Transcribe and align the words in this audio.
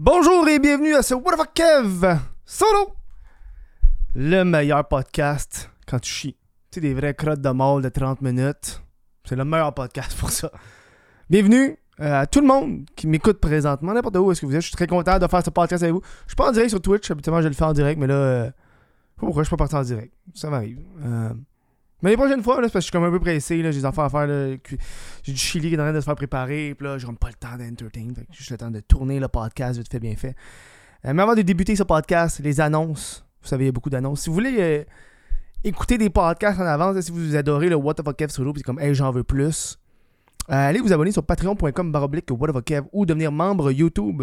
Bonjour 0.00 0.46
et 0.46 0.60
bienvenue 0.60 0.94
à 0.94 1.02
ce 1.02 1.12
What 1.12 1.32
the 1.32 1.36
fuck 1.38 1.54
Kev? 1.54 2.20
Solo 2.44 2.94
Le 4.14 4.44
meilleur 4.44 4.86
podcast 4.86 5.72
quand 5.88 5.98
tu 5.98 6.12
chies. 6.12 6.36
Tu 6.70 6.76
sais, 6.76 6.80
des 6.80 6.94
vraies 6.94 7.14
crottes 7.14 7.40
de 7.40 7.48
mort 7.48 7.80
de 7.80 7.88
30 7.88 8.22
minutes. 8.22 8.80
C'est 9.24 9.34
le 9.34 9.44
meilleur 9.44 9.74
podcast 9.74 10.16
pour 10.16 10.30
ça. 10.30 10.52
Bienvenue 11.28 11.76
euh, 11.98 12.20
à 12.20 12.26
tout 12.28 12.40
le 12.40 12.46
monde 12.46 12.84
qui 12.94 13.08
m'écoute 13.08 13.40
présentement, 13.40 13.92
n'importe 13.92 14.16
où 14.18 14.30
est-ce 14.30 14.40
que 14.40 14.46
vous 14.46 14.54
êtes. 14.54 14.60
Je 14.60 14.68
suis 14.68 14.76
très 14.76 14.86
content 14.86 15.18
de 15.18 15.26
faire 15.26 15.44
ce 15.44 15.50
podcast 15.50 15.82
avec 15.82 15.92
vous. 15.92 16.02
Je 16.26 16.28
suis 16.28 16.36
pas 16.36 16.48
en 16.50 16.52
direct 16.52 16.70
sur 16.70 16.80
Twitch, 16.80 17.10
habituellement 17.10 17.42
je 17.42 17.48
le 17.48 17.54
fais 17.54 17.64
en 17.64 17.72
direct, 17.72 17.98
mais 17.98 18.06
là, 18.06 18.14
euh, 18.14 18.50
je 19.16 19.26
pourquoi 19.26 19.42
je 19.42 19.48
suis 19.48 19.56
pas 19.56 19.64
parti 19.64 19.74
en 19.74 19.82
direct. 19.82 20.14
Ça 20.32 20.48
m'arrive. 20.48 20.78
Euh, 21.04 21.30
mais 22.02 22.10
les 22.10 22.16
prochaines 22.16 22.42
fois, 22.42 22.56
là, 22.56 22.62
parce 22.62 22.72
que 22.72 22.80
je 22.80 22.84
suis 22.84 22.92
comme 22.92 23.04
un 23.04 23.10
peu 23.10 23.18
pressé, 23.18 23.60
j'ai 23.60 23.70
des 23.70 23.84
affaires 23.84 24.04
à 24.04 24.10
faire, 24.10 24.28
j'ai 25.22 25.32
du 25.32 25.38
chili 25.38 25.68
qui 25.68 25.74
est 25.74 25.78
en 25.78 25.82
train 25.82 25.92
de 25.92 26.00
se 26.00 26.04
faire 26.04 26.14
préparer, 26.14 26.74
puis 26.76 26.86
là, 26.86 26.96
j'ai 26.96 27.06
pas 27.06 27.28
le 27.28 27.34
temps 27.34 27.56
d'entertain, 27.58 28.08
fait 28.14 28.26
que 28.26 28.50
le 28.52 28.56
temps 28.56 28.70
de 28.70 28.80
tourner 28.80 29.18
le 29.18 29.26
podcast 29.26 29.78
vite 29.78 29.90
fait, 29.90 29.98
bien 29.98 30.14
fait. 30.14 30.36
Euh, 31.04 31.12
mais 31.12 31.22
avant 31.22 31.34
de 31.34 31.42
débuter 31.42 31.74
ce 31.76 31.82
podcast, 31.82 32.40
les 32.40 32.60
annonces, 32.60 33.24
vous 33.42 33.48
savez, 33.48 33.64
il 33.64 33.66
y 33.66 33.70
a 33.70 33.72
beaucoup 33.72 33.90
d'annonces. 33.90 34.22
Si 34.22 34.28
vous 34.28 34.34
voulez 34.34 34.56
euh, 34.58 34.84
écouter 35.64 35.98
des 35.98 36.10
podcasts 36.10 36.60
en 36.60 36.66
avance, 36.66 37.00
si 37.00 37.10
vous 37.10 37.34
adorez 37.34 37.68
le 37.68 37.76
What 37.76 37.94
the 37.94 38.04
fuck 38.04 38.16
Kev 38.16 38.30
solo, 38.30 38.52
puis 38.52 38.62
comme, 38.62 38.78
hey, 38.78 38.94
j'en 38.94 39.10
veux 39.10 39.24
plus, 39.24 39.78
euh, 40.50 40.54
allez 40.54 40.80
vous 40.80 40.92
abonner 40.92 41.12
sur 41.12 41.24
patreon.com 41.24 41.92
baroblique 41.92 42.26
Kev 42.64 42.86
ou 42.92 43.06
devenir 43.06 43.32
membre 43.32 43.70
YouTube. 43.70 44.22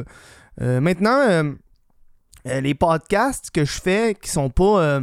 Maintenant, 0.57 1.53
les 2.45 2.73
podcasts 2.75 3.51
que 3.51 3.65
je 3.65 3.81
fais 3.81 4.15
qui 4.19 4.29
sont 4.29 4.49
pas, 4.49 5.01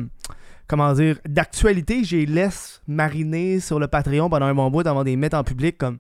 comment 0.69 0.93
dire, 0.93 1.19
d'actualité, 1.27 2.05
je 2.05 2.17
les 2.17 2.27
laisse 2.27 2.83
mariner 2.87 3.61
sur 3.61 3.79
le 3.79 3.89
Patreon 3.89 4.29
pendant 4.29 4.47
un 4.47 4.55
bon 4.55 4.71
bout 4.71 4.87
avant 4.87 5.03
de 5.03 5.09
les 5.09 5.17
mettre 5.17 5.37
en 5.37 5.45
public. 5.45 5.79
Comme 5.79 5.99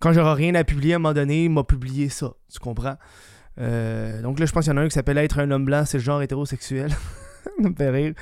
quand 0.00 0.12
j'aurai 0.12 0.34
rien 0.34 0.54
à 0.54 0.64
publier 0.64 0.94
à 0.94 0.96
un 0.96 0.98
moment 0.98 1.14
donné, 1.14 1.44
il 1.44 1.50
m'a 1.50 1.64
publié 1.64 2.08
ça. 2.08 2.34
Tu 2.52 2.58
comprends? 2.58 2.96
Euh, 3.58 4.20
donc 4.22 4.38
là, 4.38 4.46
je 4.46 4.52
pense 4.52 4.64
qu'il 4.64 4.72
y 4.72 4.76
en 4.76 4.78
a 4.78 4.82
un 4.82 4.88
qui 4.88 4.94
s'appelle 4.94 5.18
Être 5.18 5.38
un 5.38 5.50
homme 5.50 5.64
blanc, 5.64 5.84
c'est 5.86 5.98
le 5.98 6.02
genre 6.04 6.20
hétérosexuel. 6.22 6.90
ça 7.44 7.68
me 7.68 7.74
fait 7.74 7.90
rire. 7.90 8.14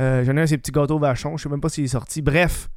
Euh, 0.00 0.24
J'en 0.24 0.36
ai 0.36 0.42
un, 0.42 0.46
c'est 0.46 0.58
Petit 0.58 0.72
Gâteau 0.72 0.98
Vachon. 0.98 1.36
Je 1.36 1.44
sais 1.44 1.48
même 1.48 1.60
pas 1.60 1.68
s'il 1.68 1.84
est 1.84 1.88
sorti. 1.88 2.22
Bref. 2.22 2.68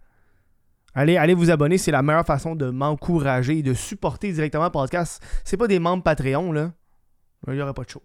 Allez, 0.93 1.17
allez 1.17 1.35
vous 1.35 1.51
abonner, 1.51 1.77
c'est 1.77 1.91
la 1.91 2.01
meilleure 2.01 2.25
façon 2.25 2.55
de 2.55 2.71
m'encourager 2.71 3.59
et 3.59 3.63
de 3.63 3.75
supporter 3.75 4.31
directement 4.31 4.63
le 4.63 4.71
podcast. 4.71 5.23
C'est 5.43 5.57
pas 5.57 5.67
des 5.67 5.77
membres 5.77 6.01
Patreon, 6.01 6.51
là. 6.51 6.71
Il 7.47 7.53
n'y 7.53 7.61
aurait 7.61 7.73
pas 7.73 7.83
de 7.83 7.89
show. 7.89 8.01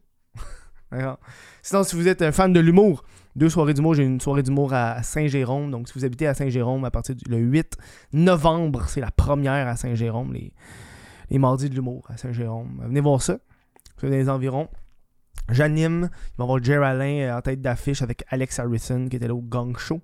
Sinon, 1.63 1.85
si 1.85 1.97
vous 1.97 2.07
êtes 2.07 2.21
un 2.21 2.33
fan 2.33 2.53
de 2.53 2.61
l'humour, 2.61 3.03
deux 3.37 3.49
soirées 3.49 3.75
d'humour, 3.75 3.95
j'ai 3.95 4.05
une 4.05 4.21
soirée 4.21 4.43
d'humour 4.43 4.75
à 4.75 5.03
Saint-Jérôme. 5.03 5.71
Donc, 5.71 5.89
si 5.89 5.95
vous 5.95 6.05
habitez 6.05 6.27
à 6.27 6.35
Saint-Jérôme, 6.35 6.85
à 6.85 6.91
partir 6.91 7.15
du 7.15 7.25
le 7.31 7.39
8 7.39 7.77
novembre, 8.13 8.85
c'est 8.89 9.01
la 9.01 9.11
première 9.11 9.69
à 9.69 9.77
Saint-Jérôme, 9.77 10.35
les, 10.35 11.39
mardis 11.39 11.71
de 11.71 11.75
l'humour 11.75 12.07
à 12.09 12.17
Saint-Jérôme. 12.17 12.83
Venez 12.87 13.01
voir 13.01 13.23
ça. 13.23 13.39
C'est 13.99 14.09
dans 14.09 14.17
les 14.17 14.29
environs. 14.29 14.69
J'anime. 15.49 16.11
Il 16.13 16.39
va 16.39 16.43
y 16.43 16.43
avoir 16.43 16.63
Jer 16.63 16.83
Alain 16.83 17.21
euh, 17.21 17.37
en 17.37 17.41
tête 17.41 17.61
d'affiche 17.61 18.03
avec 18.03 18.25
Alex 18.29 18.59
Harrison 18.59 19.09
qui 19.09 19.17
était 19.17 19.29
là 19.29 19.35
au 19.35 19.41
Gang 19.41 19.77
Show. 19.77 20.01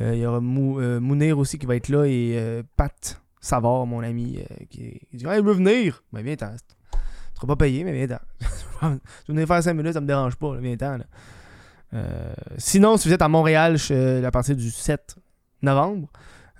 Euh, 0.00 0.14
il 0.14 0.20
y 0.20 0.26
aura 0.26 0.38
euh, 0.38 1.00
Mounir 1.00 1.38
aussi 1.38 1.58
qui 1.58 1.66
va 1.66 1.76
être 1.76 1.88
là 1.88 2.04
et 2.04 2.34
euh, 2.36 2.62
Pat 2.76 3.20
Savard, 3.40 3.86
mon 3.86 4.02
ami, 4.02 4.42
qui 4.70 5.00
dit 5.12 5.26
Hey, 5.26 5.42
veut 5.42 5.52
venir. 5.52 6.02
Ben, 6.12 6.22
viens 6.22 6.36
t'en. 6.36 6.50
Tu 6.50 6.98
seras 7.34 7.46
pas 7.46 7.56
payé, 7.56 7.84
mais 7.84 7.92
viens 7.92 8.16
t'en. 8.16 8.98
tu 9.26 9.32
venir 9.32 9.46
faire 9.46 9.62
5 9.62 9.74
minutes, 9.74 9.92
ça 9.92 10.00
me 10.00 10.06
dérange 10.06 10.36
pas. 10.36 10.54
là. 10.54 10.60
Viens. 10.60 10.76
Euh, 11.94 12.34
sinon, 12.58 12.96
si 12.96 13.08
vous 13.08 13.14
êtes 13.14 13.22
à 13.22 13.28
Montréal 13.28 13.76
je- 13.78 13.94
euh, 13.94 14.24
à 14.26 14.30
partir 14.30 14.56
du 14.56 14.70
7 14.70 15.16
novembre, 15.62 16.08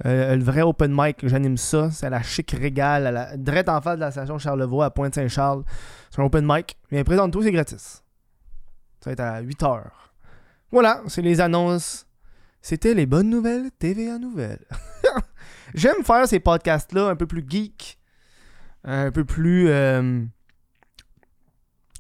euh, 0.07 0.37
le 0.37 0.43
vrai 0.45 0.63
open 0.63 0.93
mic, 0.95 1.27
j'anime 1.27 1.57
ça. 1.57 1.91
C'est 1.91 2.07
à 2.07 2.11
la 2.11 2.23
Chic 2.23 2.51
Régale, 2.53 3.33
direct 3.39 3.69
en 3.69 3.81
face 3.81 3.97
de 3.97 4.01
la 4.01 4.11
station 4.11 4.39
Charlevoix 4.39 4.87
à 4.87 4.91
Pointe-Saint-Charles. 4.91 5.65
C'est 6.11 6.21
un 6.21 6.25
open 6.25 6.45
mic. 6.47 6.77
Viens, 6.91 7.05
présente-toi, 7.05 7.43
c'est 7.43 7.53
gratis. 7.53 8.03
Ça 9.01 9.11
va 9.11 9.13
être 9.13 9.21
à 9.21 9.41
8 9.41 9.63
heures. 9.65 10.13
Voilà, 10.71 11.03
c'est 11.09 11.23
les 11.23 11.41
annonces. 11.41 12.07
C'était 12.63 12.95
les 12.95 13.07
bonnes 13.07 13.29
nouvelles, 13.29 13.71
TVA 13.79 14.19
Nouvelles. 14.19 14.65
J'aime 15.75 16.03
faire 16.05 16.27
ces 16.27 16.41
podcasts-là 16.41 17.09
un 17.11 17.17
peu 17.17 17.27
plus 17.27 17.45
geek. 17.47 17.99
Un 18.85 19.11
peu 19.11 19.25
plus. 19.25 19.69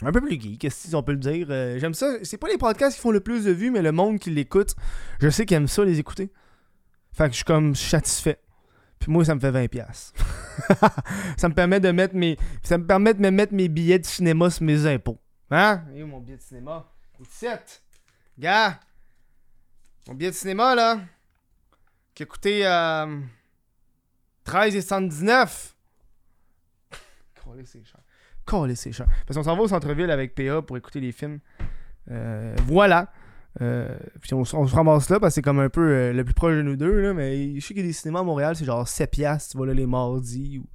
Un 0.03 0.13
peu 0.13 0.21
plus 0.21 0.41
geek, 0.41 0.67
si 0.71 0.95
on 0.95 1.03
peut 1.03 1.13
le 1.13 1.19
dire. 1.19 1.47
Euh, 1.51 1.79
J'aime 1.79 1.95
ça. 1.95 2.17
C'est 2.23 2.37
pas 2.37 2.49
les 2.49 2.59
podcasts 2.59 2.97
qui 2.97 3.03
font 3.03 3.11
le 3.11 3.21
plus 3.21 3.45
de 3.45 3.53
vues, 3.53 3.71
mais 3.71 3.83
le 3.83 3.93
monde 3.93 4.19
qui 4.19 4.31
l'écoute, 4.31 4.75
je 5.21 5.29
sais 5.31 5.47
qu'ils 5.47 5.57
aiment 5.57 5.69
ça 5.69 5.85
les 5.85 5.99
écouter. 5.99 6.31
Fait 7.13 7.25
que 7.27 7.31
je 7.31 7.37
suis 7.37 7.45
comme 7.45 7.75
satisfait. 7.75 8.41
Puis 8.99 9.13
moi, 9.13 9.25
ça 9.25 9.35
me 9.35 9.41
fait 9.41 9.53
20$. 9.53 9.69
piastres. 9.69 10.13
ça 11.37 11.49
me 11.49 11.55
permet 11.55 11.79
de 11.79 11.91
mettre 11.91 12.15
mes. 12.15 12.37
Ça 12.63 12.77
me 12.79 12.87
permet 12.87 13.15
de 13.15 13.21
me 13.21 13.31
mettre 13.31 13.53
mes 13.53 13.69
billets 13.69 13.99
de 13.99 14.07
cinéma 14.07 14.51
sur 14.51 14.65
mes 14.65 14.87
impôts. 14.87 15.21
Hein? 15.51 15.85
Et 15.95 16.03
où 16.03 16.07
mon 16.07 16.21
billet 16.21 16.39
de 16.39 16.43
cinéma? 16.43 16.91
Il 17.21 17.23
est 17.23 17.31
7. 17.31 17.83
Gars! 18.39 18.81
Mon 20.09 20.15
billet 20.15 20.31
de 20.31 20.37
cinéma, 20.37 20.75
là, 20.75 21.01
qui 22.15 22.25
a 22.25 22.27
coûté 22.27 22.67
euh, 22.67 23.21
13,79. 24.47 25.74
Calé, 27.45 27.65
c'est 27.65 27.85
cher. 27.85 28.01
Calé, 28.47 28.75
c'est 28.75 28.93
cher. 28.93 29.07
Parce 29.27 29.37
qu'on 29.37 29.45
s'en 29.45 29.57
va 29.57 29.63
au 29.63 29.69
centre-ville 29.69 30.11
avec 30.11 30.35
PA 30.35 30.63
pour 30.63 30.77
écouter 30.77 31.01
les 31.01 31.13
films. 31.13 31.41
Euh, 32.11 32.55
voilà. 32.67 33.11
Euh, 33.63 33.97
puis 34.21 34.35
on, 34.35 34.45
se 34.45 34.75
ramasse 34.75 35.09
là 35.11 35.21
parce 35.21 35.31
que 35.31 35.35
c'est 35.37 35.43
comme 35.43 35.61
un 35.61 35.69
peu 35.69 35.81
euh, 35.81 36.13
le 36.13 36.25
plus 36.25 36.35
proche 36.35 36.55
de 36.55 36.63
nous 36.63 36.77
deux. 36.77 37.01
Là, 37.01 37.15
mais 37.15 37.55
je 37.55 37.61
sais 37.61 37.75
qu'il 37.75 37.83
y 37.83 37.85
a 37.85 37.89
des 37.89 37.93
cinémas 37.93 38.21
à 38.21 38.25
Montréal, 38.25 38.57
c'est 38.57 38.65
genre 38.65 38.87
7 38.87 39.11
piastres, 39.11 39.53
tu 39.53 39.59
vas 39.59 39.67
là 39.67 39.75
les 39.75 39.87
mardis. 39.87 40.59
Ou... 40.59 40.67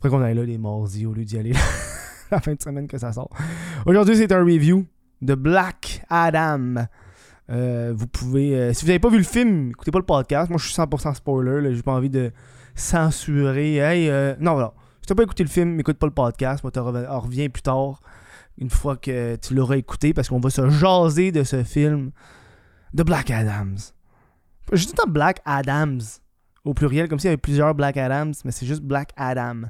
Faudrait 0.00 0.16
qu'on 0.16 0.24
aille 0.24 0.34
là 0.34 0.44
les 0.44 0.58
mardis 0.58 1.06
au 1.06 1.12
lieu 1.12 1.24
d'y 1.24 1.38
aller 1.38 1.52
la 2.30 2.40
fin 2.40 2.54
de 2.54 2.62
semaine 2.62 2.86
que 2.86 2.98
ça 2.98 3.12
sort. 3.12 3.30
Aujourd'hui, 3.84 4.16
c'est 4.16 4.32
un 4.32 4.42
review 4.44 4.86
de 5.20 5.34
Black 5.34 6.02
Adam. 6.08 6.86
Vous 7.48 8.06
pouvez. 8.06 8.72
si 8.72 8.84
vous 8.84 8.88
n'avez 8.88 8.98
pas 8.98 9.10
vu 9.10 9.18
le 9.18 9.24
film, 9.24 9.70
écoutez 9.70 9.90
pas 9.90 9.98
le 9.98 10.06
podcast. 10.06 10.48
Moi, 10.48 10.58
je 10.58 10.66
suis 10.66 10.74
100% 10.74 11.14
spoiler. 11.14 11.74
J'ai 11.74 11.82
pas 11.82 11.92
envie 11.92 12.08
de 12.08 12.32
censurer. 12.74 13.76
Hey, 13.76 14.36
non, 14.40 14.58
non. 14.58 14.72
Si 15.04 15.06
t'as 15.08 15.14
pas 15.16 15.24
écouté 15.24 15.42
le 15.42 15.50
film, 15.50 15.78
écoute 15.78 15.98
pas 15.98 16.06
le 16.06 16.14
podcast. 16.14 16.64
Moi, 16.64 16.70
tu 16.70 16.80
reviens 16.80 17.50
plus 17.50 17.60
tard. 17.60 18.00
Une 18.56 18.70
fois 18.70 18.96
que 18.96 19.36
tu 19.36 19.52
l'auras 19.52 19.76
écouté, 19.76 20.14
parce 20.14 20.30
qu'on 20.30 20.40
va 20.40 20.48
se 20.48 20.66
jaser 20.70 21.30
de 21.30 21.44
ce 21.44 21.62
film 21.62 22.10
de 22.94 23.02
Black 23.02 23.30
Adams. 23.30 23.76
Tout 24.64 24.76
le 24.76 24.96
temps 24.96 25.06
Black 25.06 25.42
Adams 25.44 26.00
au 26.64 26.72
pluriel, 26.72 27.10
comme 27.10 27.18
s'il 27.18 27.28
y 27.28 27.32
avait 27.32 27.36
plusieurs 27.36 27.74
Black 27.74 27.98
Adams, 27.98 28.32
mais 28.46 28.50
c'est 28.50 28.64
juste 28.64 28.80
Black 28.80 29.10
Adam. 29.18 29.64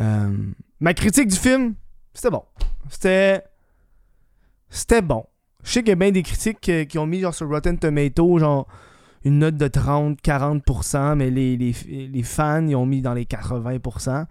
Euh, 0.00 0.34
ma 0.80 0.94
critique 0.94 1.28
du 1.28 1.36
film, 1.36 1.74
c'était 2.14 2.30
bon. 2.30 2.44
C'était. 2.88 3.44
C'était 4.70 5.02
bon. 5.02 5.26
Je 5.62 5.72
sais 5.72 5.80
qu'il 5.80 5.90
y 5.90 5.92
a 5.92 5.96
bien 5.96 6.10
des 6.10 6.22
critiques 6.22 6.88
qui 6.88 6.98
ont 6.98 7.06
mis 7.06 7.20
genre 7.20 7.34
sur 7.34 7.50
Rotten 7.50 7.78
Tomato, 7.78 8.38
genre 8.38 8.66
une 9.26 9.40
note 9.40 9.56
de 9.56 9.66
30-40%, 9.66 11.16
mais 11.16 11.30
les, 11.30 12.22
fans, 12.22 12.64
ils 12.64 12.76
ont 12.76 12.86
mis 12.86 13.02
dans 13.02 13.12
les 13.12 13.24
80%. 13.24 14.24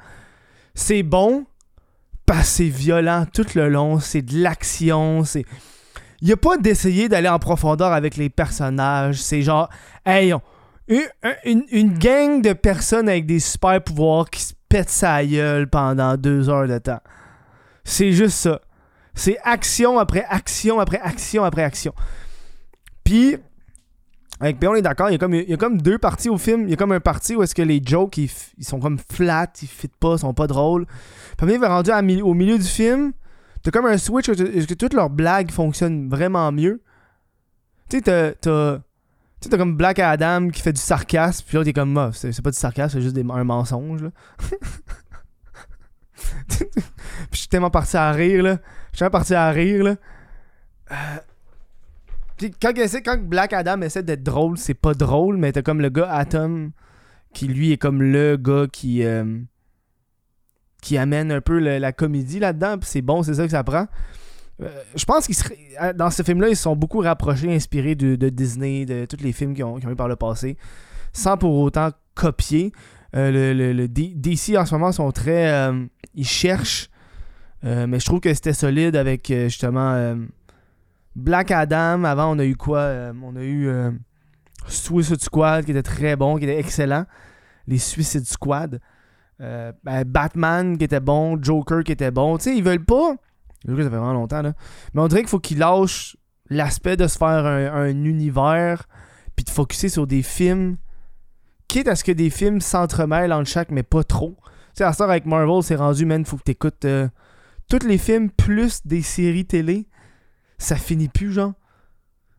C'est 0.73 1.03
bon, 1.03 1.45
parce 2.25 2.47
c'est 2.47 2.69
violent 2.69 3.25
tout 3.31 3.45
le 3.55 3.67
long, 3.67 3.99
c'est 3.99 4.21
de 4.21 4.41
l'action, 4.41 5.25
c'est... 5.25 5.45
Il 6.21 6.27
n'y 6.27 6.33
a 6.33 6.37
pas 6.37 6.55
d'essayer 6.57 7.09
d'aller 7.09 7.27
en 7.27 7.39
profondeur 7.39 7.91
avec 7.91 8.15
les 8.15 8.29
personnages, 8.29 9.21
c'est 9.21 9.41
genre, 9.41 9.69
hey, 10.05 10.33
une, 10.87 11.01
une, 11.43 11.65
une 11.71 11.99
gang 11.99 12.41
de 12.41 12.53
personnes 12.53 13.09
avec 13.09 13.25
des 13.25 13.41
super 13.41 13.83
pouvoirs 13.83 14.29
qui 14.29 14.43
se 14.43 14.53
pètent 14.69 14.89
sa 14.89 15.25
gueule 15.25 15.69
pendant 15.69 16.15
deux 16.15 16.49
heures 16.49 16.69
de 16.69 16.77
temps. 16.77 17.01
C'est 17.83 18.13
juste 18.13 18.37
ça. 18.37 18.61
C'est 19.13 19.37
action 19.43 19.99
après 19.99 20.25
action 20.29 20.79
après 20.79 20.99
action 20.99 21.43
après 21.43 21.63
action. 21.63 21.93
Puis, 23.03 23.37
avec 24.39 24.57
on 24.65 24.75
est 24.75 24.81
d'accord, 24.81 25.09
il 25.09 25.13
y, 25.13 25.15
a 25.15 25.17
comme, 25.17 25.33
y 25.33 25.53
a 25.53 25.57
comme 25.57 25.81
deux 25.81 25.97
parties 25.97 26.29
au 26.29 26.37
film. 26.37 26.63
Il 26.63 26.69
y 26.69 26.73
a 26.73 26.75
comme 26.75 26.91
un 26.91 26.99
parti 26.99 27.35
où 27.35 27.43
est-ce 27.43 27.55
que 27.55 27.61
les 27.61 27.81
jokes, 27.83 28.17
ils, 28.17 28.29
ils 28.57 28.65
sont 28.65 28.79
comme 28.79 28.97
flat, 28.97 29.47
ils 29.61 29.67
fit 29.67 29.87
pas, 29.87 30.15
ils 30.15 30.19
sont 30.19 30.33
pas 30.33 30.47
drôles. 30.47 30.85
Puis 31.37 31.53
après, 31.53 31.67
rendu 31.67 31.91
à 31.91 31.99
au 31.99 32.33
milieu 32.33 32.57
du 32.57 32.65
film, 32.65 33.13
t'as 33.63 33.71
comme 33.71 33.85
un 33.85 33.97
switch 33.97 34.27
où 34.27 34.33
est-ce 34.33 34.67
que 34.67 34.73
toutes 34.73 34.93
leurs 34.93 35.09
blagues 35.09 35.51
fonctionnent 35.51 36.09
vraiment 36.09 36.51
mieux. 36.51 36.81
Tu 37.89 37.97
sais, 37.97 38.01
t'as... 38.01 38.31
t'as- 38.33 38.81
t'as 39.49 39.57
comme 39.57 39.77
Black 39.77 39.99
Adam 39.99 40.49
qui 40.49 40.59
fait 40.59 40.73
du 40.73 40.81
sarcasme, 40.81 41.45
puis 41.47 41.55
l'autre 41.55 41.69
est 41.69 41.73
comme, 41.73 41.95
ah, 41.97 42.09
c'est 42.13 42.41
pas 42.41 42.49
du 42.49 42.57
sarcasme, 42.57 42.97
c'est 42.97 43.01
juste 43.03 43.15
un 43.17 43.43
mensonge, 43.43 44.01
là. 44.01 44.09
puis 46.47 46.67
je 47.31 47.37
suis 47.37 47.47
tellement 47.47 47.69
parti 47.69 47.95
à 47.95 48.11
rire, 48.11 48.41
là. 48.43 48.57
Je 48.91 48.97
suis 48.97 48.99
tellement 48.99 49.11
parti 49.11 49.35
à 49.35 49.47
rire, 49.51 49.83
là. 49.83 49.95
Euh, 50.91 50.95
Puis 52.37 52.51
quand, 52.61 52.73
quand 52.75 53.23
Black 53.23 53.53
Adam 53.53 53.81
essaie 53.81 54.03
d'être 54.03 54.23
drôle, 54.23 54.57
c'est 54.57 54.73
pas 54.73 54.93
drôle, 54.93 55.37
mais 55.37 55.51
t'as 55.51 55.61
comme 55.61 55.81
le 55.81 55.89
gars 55.89 56.11
Atom 56.11 56.71
qui 57.33 57.47
lui 57.47 57.71
est 57.71 57.77
comme 57.77 58.01
le 58.01 58.37
gars 58.37 58.65
qui 58.71 59.03
euh, 59.03 59.39
qui 60.81 60.97
amène 60.97 61.31
un 61.31 61.41
peu 61.41 61.57
la 61.59 61.91
comédie 61.91 62.39
là-dedans, 62.39 62.77
puis 62.77 62.89
c'est 62.89 63.01
bon, 63.01 63.23
c'est 63.23 63.33
ça 63.35 63.43
que 63.45 63.51
ça 63.51 63.63
prend. 63.63 63.87
Euh, 64.61 64.69
je 64.95 65.03
pense 65.03 65.25
qu'ils 65.25 65.35
euh, 65.81 65.93
dans 65.93 66.09
ce 66.11 66.23
film-là, 66.23 66.49
ils 66.49 66.55
se 66.55 66.63
sont 66.63 66.75
beaucoup 66.75 66.99
rapprochés, 66.99 67.53
inspirés 67.53 67.95
de, 67.95 68.15
Disney, 68.29 68.85
de 68.85 69.05
tous 69.05 69.21
les 69.21 69.33
films 69.33 69.53
qu'ils 69.53 69.65
ont, 69.65 69.77
eu 69.79 69.95
par 69.95 70.07
le 70.07 70.15
passé, 70.15 70.57
sans 71.11 71.37
pour 71.37 71.57
autant 71.59 71.89
copier. 72.13 72.71
Le, 73.13 73.53
le- 73.53 73.71
le 73.71 73.87
DC 73.87 74.57
en 74.57 74.65
ce 74.65 74.75
moment 74.75 74.91
sont 74.91 75.09
très. 75.11 75.71
ils 76.15 76.27
cherchent 76.27 76.89
mais 77.63 77.99
je 77.99 78.05
trouve 78.05 78.19
que 78.19 78.33
c'était 78.33 78.53
solide 78.53 78.95
avec 78.97 79.27
justement 79.29 80.15
Black 81.15 81.51
Adam. 81.51 82.03
Avant, 82.03 82.35
on 82.35 82.39
a 82.39 82.45
eu 82.45 82.55
quoi 82.55 82.79
Euh, 82.79 83.13
On 83.23 83.35
a 83.35 83.43
eu 83.43 83.67
euh, 83.67 83.91
Suicide 84.67 85.21
Squad 85.21 85.65
qui 85.65 85.71
était 85.71 85.83
très 85.83 86.15
bon, 86.15 86.37
qui 86.37 86.43
était 86.43 86.59
excellent. 86.59 87.05
Les 87.67 87.77
Suicide 87.77 88.25
Squad. 88.25 88.79
Euh, 89.41 89.71
ben, 89.83 90.03
Batman 90.05 90.77
qui 90.77 90.83
était 90.85 90.99
bon, 90.99 91.41
Joker 91.41 91.83
qui 91.83 91.91
était 91.91 92.11
bon. 92.11 92.37
Tu 92.37 92.45
sais, 92.45 92.57
ils 92.57 92.63
veulent 92.63 92.85
pas. 92.85 93.15
Joker, 93.65 93.83
ça 93.83 93.89
fait 93.89 93.97
vraiment 93.97 94.13
longtemps, 94.13 94.41
là. 94.41 94.53
Mais 94.93 95.01
on 95.01 95.07
dirait 95.07 95.21
qu'il 95.21 95.29
faut 95.29 95.39
qu'ils 95.39 95.59
lâchent 95.59 96.17
l'aspect 96.49 96.95
de 96.97 97.07
se 97.07 97.17
faire 97.17 97.45
un, 97.45 97.73
un 97.73 98.03
univers 98.03 98.85
puis 99.35 99.43
de 99.43 99.49
focuser 99.49 99.89
sur 99.89 100.07
des 100.07 100.21
films. 100.21 100.77
Quitte 101.67 101.87
à 101.87 101.95
ce 101.95 102.03
que 102.03 102.11
des 102.11 102.29
films 102.29 102.61
s'entremêlent 102.61 103.33
entre 103.33 103.49
chaque, 103.49 103.71
mais 103.71 103.83
pas 103.83 104.03
trop. 104.03 104.37
Tu 104.75 104.79
sais, 104.79 104.83
à 104.83 104.93
temps, 104.93 105.05
avec 105.05 105.25
Marvel, 105.25 105.63
c'est 105.63 105.75
rendu, 105.75 106.05
man, 106.05 106.25
faut 106.25 106.37
que 106.37 106.43
t'écoutes 106.43 106.85
euh, 106.85 107.07
tous 107.69 107.85
les 107.85 107.97
films 107.97 108.29
plus 108.29 108.85
des 108.85 109.01
séries 109.01 109.45
télé. 109.45 109.87
Ça 110.57 110.75
finit 110.75 111.07
plus, 111.09 111.31
genre. 111.31 111.53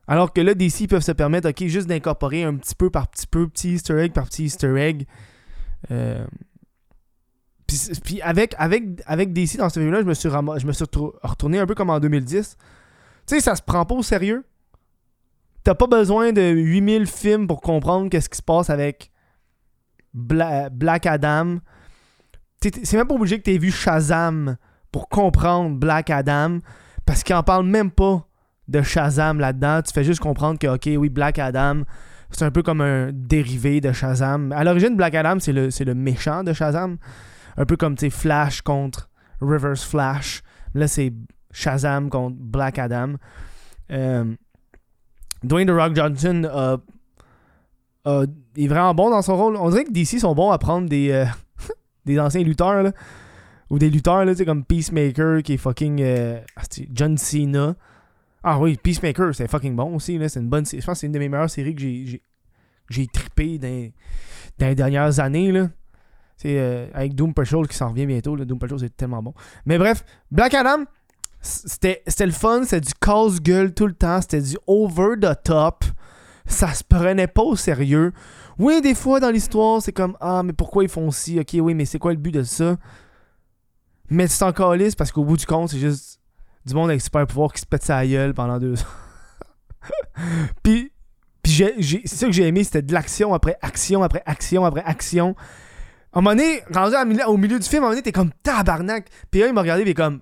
Alors 0.09 0.33
que 0.33 0.41
là, 0.41 0.55
DC 0.55 0.87
peuvent 0.89 1.03
se 1.03 1.13
permettre, 1.13 1.51
ok, 1.51 1.67
juste 1.67 1.89
d'incorporer 1.89 2.45
un 2.45 2.55
petit 2.57 2.75
peu 2.75 2.91
par 2.91 3.09
petit 3.09 3.27
peu, 3.27 3.49
petit 3.49 3.75
easter 3.75 3.99
egg 3.99 4.13
par 4.13 4.27
petit 4.27 4.45
easter 4.45 4.77
egg. 4.77 5.07
Euh, 5.91 6.25
puis, 8.05 8.23
avec, 8.23 8.55
avec, 8.59 8.85
avec 9.07 9.33
DC 9.33 9.57
dans 9.57 9.69
ce 9.69 9.81
film-là, 9.81 10.01
je 10.01 10.07
me 10.07 10.15
suis, 10.15 10.29
je 10.31 10.67
me 10.67 10.73
suis 10.73 10.85
retourné 11.23 11.59
un 11.59 11.67
peu 11.67 11.75
comme 11.75 11.91
en 11.91 11.99
2010. 11.99 12.57
Tu 13.27 13.35
sais, 13.35 13.41
ça 13.41 13.57
se 13.57 13.63
prend 13.63 13.85
pas 13.85 13.97
au 13.97 14.03
sérieux. 14.05 14.45
T'as 15.65 15.75
pas 15.75 15.89
besoin 15.89 16.33
de 16.33 16.43
8000 16.43 17.07
films 17.09 17.49
pour 17.49 17.61
comprendre 17.61 18.09
qu'est-ce 18.09 18.29
qui 18.29 18.37
se 18.39 18.43
passe 18.43 18.71
avec 18.71 19.11
Bla- 20.15 20.71
Black 20.71 21.07
Adam. 21.07 21.57
C'est 22.63 22.93
même 22.95 23.09
pas 23.09 23.15
obligé 23.15 23.39
que 23.39 23.43
t'aies 23.43 23.59
vu 23.59 23.73
Shazam 23.73 24.57
pour 24.93 25.09
comprendre 25.09 25.77
Black 25.77 26.11
Adam. 26.11 26.59
Parce 27.07 27.23
qu'il 27.23 27.35
en 27.35 27.43
parle 27.43 27.65
même 27.65 27.91
pas 27.91 28.27
de 28.69 28.83
Shazam 28.83 29.39
là-dedans. 29.39 29.81
Tu 29.83 29.93
fais 29.93 30.05
juste 30.05 30.21
comprendre 30.21 30.59
que, 30.59 30.67
ok, 30.67 30.89
oui, 31.01 31.09
Black 31.09 31.39
Adam, 31.39 31.83
c'est 32.31 32.45
un 32.45 32.51
peu 32.51 32.63
comme 32.63 32.81
un 32.81 33.11
dérivé 33.13 33.81
de 33.81 33.93
Shazam. 33.93 34.53
À 34.53 34.65
l'origine, 34.65 34.97
Black 34.97 35.15
Adam, 35.15 35.39
c'est 35.39 35.53
le, 35.53 35.69
le 35.69 35.95
méchant 35.95 36.43
de 36.43 36.53
Shazam. 36.53 36.99
Un 37.57 37.65
peu 37.65 37.77
comme, 37.77 37.95
tu 37.95 38.11
Flash 38.11 38.61
contre 38.61 39.09
Reverse 39.41 39.85
Flash. 39.85 40.43
Là, 40.75 40.89
c'est 40.89 41.13
Shazam 41.53 42.11
contre 42.11 42.37
Black 42.39 42.79
Adam. 42.79 43.15
Euh, 43.91 44.35
Dwayne 45.43 45.69
The 45.69 45.71
Rock 45.71 45.95
Johnson 45.95 46.79
est 48.57 48.67
vraiment 48.67 48.95
bon 48.95 49.11
dans 49.11 49.23
son 49.23 49.37
rôle. 49.37 49.57
On 49.57 49.71
dirait 49.71 49.85
que 49.85 49.93
DC 49.93 50.19
sont 50.19 50.35
bons 50.35 50.51
à 50.51 50.59
prendre 50.59 50.89
des, 50.89 51.11
euh, 51.11 51.25
des 52.05 52.19
anciens 52.19 52.43
lutteurs, 52.43 52.83
là. 52.83 52.93
Ou 53.71 53.79
des 53.79 53.91
lutteurs, 53.91 54.25
là, 54.25 54.33
tu 54.33 54.39
sais, 54.39 54.45
comme 54.45 54.65
Peacemaker, 54.65 55.43
qui 55.43 55.55
est 55.55 55.59
fucking 55.59 56.01
euh, 56.01 56.41
John 56.93 57.19
Cena. 57.19 57.75
Ah 58.43 58.61
oui, 58.61 58.77
Peacemaker, 58.77 59.35
c'est 59.35 59.49
fucking 59.49 59.75
bon 59.75 59.97
aussi, 59.97 60.19
là. 60.19 60.29
C'est 60.29 60.41
une 60.41 60.49
bonne 60.49 60.65
Je 60.65 60.77
pense 60.77 60.85
que 60.85 60.95
c'est 60.95 61.07
une 61.07 61.13
de 61.13 61.19
mes 61.19 61.29
meilleures 61.29 61.51
séries 61.51 61.75
que 61.75 61.81
j'ai, 61.81 62.23
j'ai, 62.89 63.07
trippé 63.09 63.59
dans, 63.59 63.91
les 64.61 64.75
dernières 64.75 65.19
années, 65.19 65.51
là. 65.51 65.69
C'est 66.37 66.59
euh, 66.59 66.87
avec 66.95 67.15
Doom 67.15 67.35
Patrol 67.35 67.67
qui 67.67 67.77
s'en 67.77 67.89
revient 67.91 68.07
bientôt. 68.07 68.37
Là. 68.37 68.45
Doom 68.45 68.59
Patrol, 68.59 68.79
c'est 68.79 68.97
tellement 68.97 69.23
bon. 69.23 69.35
Mais 69.65 69.79
bref, 69.79 70.05
Black 70.31 70.55
Adam, 70.55 70.85
c'était, 71.41 72.03
c'était 72.07 72.27
le 72.27 72.33
fun. 72.33 72.63
C'était 72.65 72.83
du 72.83 72.93
casse-gueule 73.01 73.73
tout 73.75 73.87
le 73.87 73.95
temps. 73.95 74.21
C'était 74.21 74.43
du 74.43 74.57
over 74.67 75.17
the 75.21 75.35
top. 75.43 75.85
Ça 76.47 76.73
se 76.73 76.85
prenait 76.85 77.27
pas 77.27 77.43
au 77.43 77.57
sérieux. 77.57 78.13
Oui, 78.59 78.81
des 78.81 78.95
fois 78.95 79.19
dans 79.19 79.31
l'histoire, 79.31 79.83
c'est 79.83 79.93
comme 79.93 80.17
Ah, 80.21 80.43
mais 80.45 80.53
pourquoi 80.53 80.85
ils 80.85 80.89
font 80.89 81.11
ci? 81.11 81.41
Ok, 81.41 81.57
oui, 81.61 81.75
mais 81.75 81.85
c'est 81.85 81.99
quoi 81.99 82.13
le 82.13 82.19
but 82.19 82.33
de 82.33 82.43
ça? 82.43 82.77
Mais 84.11 84.29
c'est 84.29 84.45
encore 84.45 84.75
lisse 84.75 84.95
parce 84.95 85.11
qu'au 85.13 85.25
bout 85.25 85.37
du 85.37 85.47
compte, 85.47 85.71
c'est 85.71 85.79
juste 85.79 86.21
du 86.65 86.75
monde 86.75 86.91
avec 86.91 87.01
super 87.01 87.27
pouvoir 87.27 87.53
qui 87.53 87.61
se 87.61 87.67
pète 87.67 87.83
sa 87.85 88.07
gueule 88.07 88.35
pendant 88.35 88.59
deux 88.59 88.75
ans. 88.81 88.87
Puis, 90.63 90.93
puis 91.43 91.53
j'ai, 91.53 91.75
j'ai- 91.79 92.03
c'est 92.07 92.17
ça 92.17 92.27
que 92.27 92.33
j'ai 92.33 92.47
aimé, 92.47 92.65
c'était 92.65 92.83
de 92.83 92.93
l'action 92.93 93.33
après 93.35 93.57
action 93.63 94.03
après 94.03 94.23
action 94.27 94.65
après 94.65 94.83
action. 94.85 95.37
À 96.13 96.19
un 96.19 96.23
moment 96.23 96.35
donné, 96.35 97.23
au 97.27 97.37
milieu 97.37 97.59
du 97.59 97.69
film, 97.69 97.83
à 97.83 97.87
un 97.87 97.89
moment 97.89 97.93
donné, 97.93 98.03
t'es 98.03 98.13
comme 98.13 98.33
tabarnak. 98.43 99.09
Puis 99.31 99.41
là, 99.41 99.47
il 99.49 99.53
m'a 99.53 99.61
regardé, 99.61 99.83
il 99.83 99.89
est 99.89 99.95
comme 99.95 100.21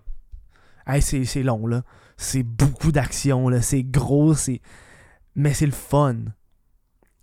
Hey, 0.87 1.01
c'est, 1.01 1.25
c'est 1.25 1.43
long, 1.43 1.67
là. 1.67 1.83
C'est 2.19 2.43
beaucoup 2.43 2.93
d'action, 2.93 3.49
là. 3.49 3.63
C'est 3.63 3.83
gros, 3.83 4.35
c'est. 4.35 4.61
Mais 5.35 5.55
c'est 5.55 5.67
le 5.67 5.73
fun. 5.73 6.17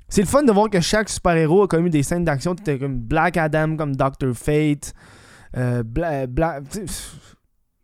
C'est 0.10 0.22
le 0.22 0.28
fun 0.28 0.44
de 0.44 0.52
voir 0.52 0.70
que 0.70 0.82
chaque 0.82 1.10
super-héros 1.10 1.64
a 1.64 1.68
comme 1.68 1.86
eu 1.86 1.90
des 1.92 2.02
scènes 2.04 2.26
d'action. 2.26 2.56
T'étais 2.56 2.80
comme 2.80 2.98
Black 2.98 3.38
Adam 3.38 3.78
comme 3.78 3.96
Doctor 3.96 4.34
Fate. 4.36 4.94
Euh, 5.58 5.84
sais, 5.84 6.28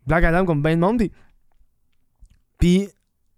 Black 0.06 0.24
Adam 0.24 0.44
comme 0.46 0.62
ben 0.62 0.76
de 0.76 0.80
monde. 0.80 1.02
Puis, 2.58 2.88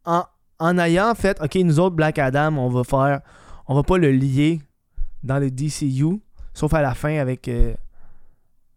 en, 0.05 0.25
en 0.59 0.79
ayant 0.79 1.15
fait, 1.15 1.41
ok, 1.43 1.55
nous 1.57 1.81
autres, 1.81 1.97
Black 1.97 2.19
Adam, 2.19 2.57
on 2.59 2.69
va 2.69 2.85
faire. 2.85 3.21
On 3.67 3.75
va 3.75 3.83
pas 3.83 3.99
le 3.99 4.11
lier 4.13 4.61
dans 5.23 5.39
le 5.39 5.51
DCU. 5.51 6.21
Sauf 6.55 6.73
à 6.75 6.83
la 6.83 6.95
fin 6.95 7.19
avec. 7.19 7.49
euh, 7.49 7.75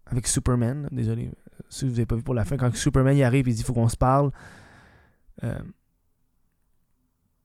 avec 0.05 0.27
Superman. 0.27 0.87
Désolé. 0.91 1.31
Si 1.69 1.85
vous 1.85 1.93
avez 1.93 2.05
pas 2.05 2.15
vu 2.15 2.21
pour 2.23 2.35
la 2.35 2.45
fin, 2.45 2.55
quand 2.57 2.75
Superman 2.75 3.17
y 3.17 3.23
arrive 3.23 3.47
il 3.47 3.55
dit 3.55 3.63
faut 3.63 3.73
qu'on 3.73 3.89
se 3.89 3.97
parle. 3.97 4.31
euh, 5.43 5.57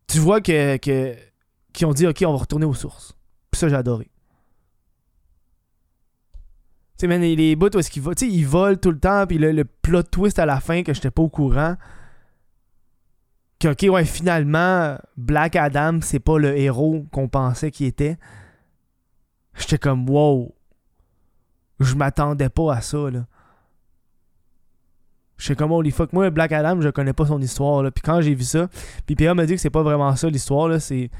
tu 0.06 0.18
vois 0.18 0.40
que, 0.40 0.76
que 0.76 1.84
ont 1.84 1.92
dit 1.92 2.06
ok 2.06 2.24
on 2.26 2.32
va 2.32 2.38
retourner 2.38 2.66
aux 2.66 2.74
sources. 2.74 3.14
Puis 3.50 3.58
ça 3.58 3.68
j'ai 3.68 3.76
adoré. 3.76 4.10
Tu 6.98 7.02
sais, 7.02 7.06
man, 7.06 7.20
les, 7.20 7.54
bouts 7.54 7.76
où 7.76 7.78
est-ce 7.78 7.90
qu'ils 7.90 8.02
volent, 8.02 8.14
tu 8.16 8.26
sais, 8.26 8.32
ils 8.32 8.46
volent 8.46 8.76
tout 8.76 8.90
le 8.90 8.98
temps, 8.98 9.24
puis 9.26 9.38
le, 9.38 9.52
le 9.52 9.64
plot 9.64 10.02
twist 10.02 10.38
à 10.40 10.46
la 10.46 10.58
fin 10.58 10.82
que 10.82 10.92
j'étais 10.92 11.12
pas 11.12 11.22
au 11.22 11.28
courant. 11.28 11.76
Que, 13.60 13.68
ok, 13.68 13.92
ouais, 13.92 14.04
finalement, 14.04 14.98
Black 15.16 15.54
Adam, 15.54 16.00
c'est 16.02 16.18
pas 16.18 16.38
le 16.38 16.56
héros 16.58 17.06
qu'on 17.12 17.28
pensait 17.28 17.70
qu'il 17.70 17.86
était. 17.86 18.18
J'étais 19.56 19.78
comme, 19.78 20.08
wow. 20.10 20.54
Je 21.78 21.94
m'attendais 21.94 22.48
pas 22.48 22.74
à 22.74 22.80
ça, 22.80 23.10
là. 23.10 23.26
J'étais 25.36 25.54
comme, 25.54 25.70
holy 25.70 25.92
fuck, 25.92 26.12
moi, 26.12 26.28
Black 26.30 26.50
Adam, 26.50 26.80
je 26.80 26.88
connais 26.88 27.12
pas 27.12 27.26
son 27.26 27.40
histoire, 27.40 27.84
là. 27.84 27.92
Puis 27.92 28.02
quand 28.02 28.20
j'ai 28.20 28.34
vu 28.34 28.42
ça, 28.42 28.68
puis 29.06 29.14
Pierre 29.14 29.36
m'a 29.36 29.46
dit 29.46 29.54
que 29.54 29.60
c'est 29.60 29.70
pas 29.70 29.84
vraiment 29.84 30.16
ça 30.16 30.28
l'histoire, 30.28 30.66
là. 30.66 30.80
C'est 30.80 31.10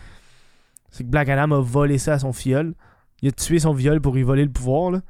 c'est 0.91 1.05
que 1.05 1.09
Black 1.09 1.29
Adam 1.29 1.55
a 1.55 1.61
volé 1.61 1.99
ça 1.99 2.15
à 2.15 2.19
son 2.19 2.33
filleul. 2.33 2.75
Il 3.23 3.29
a 3.29 3.33
tué 3.33 3.59
son 3.59 3.73
viol 3.73 4.01
pour 4.01 4.15
lui 4.15 4.23
voler 4.23 4.45
le 4.45 4.51
pouvoir, 4.51 4.91
là. 4.91 5.03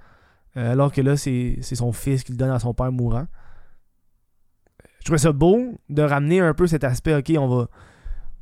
Euh, 0.58 0.72
alors 0.72 0.93
que 0.93 1.00
là, 1.00 1.16
c'est 1.16 1.60
son 1.62 1.93
fils 1.93 2.25
qui 2.25 2.32
le 2.32 2.38
donne 2.38 2.50
à 2.50 2.58
son 2.58 2.75
père 2.75 2.90
mourant. 2.90 3.26
Je 4.99 5.05
trouvais 5.05 5.19
ça 5.19 5.32
beau 5.32 5.79
de 5.88 6.03
ramener 6.03 6.41
un 6.41 6.53
peu 6.53 6.67
cet 6.67 6.82
aspect, 6.82 7.15
ok, 7.15 7.32
on 7.38 7.46
va. 7.46 7.69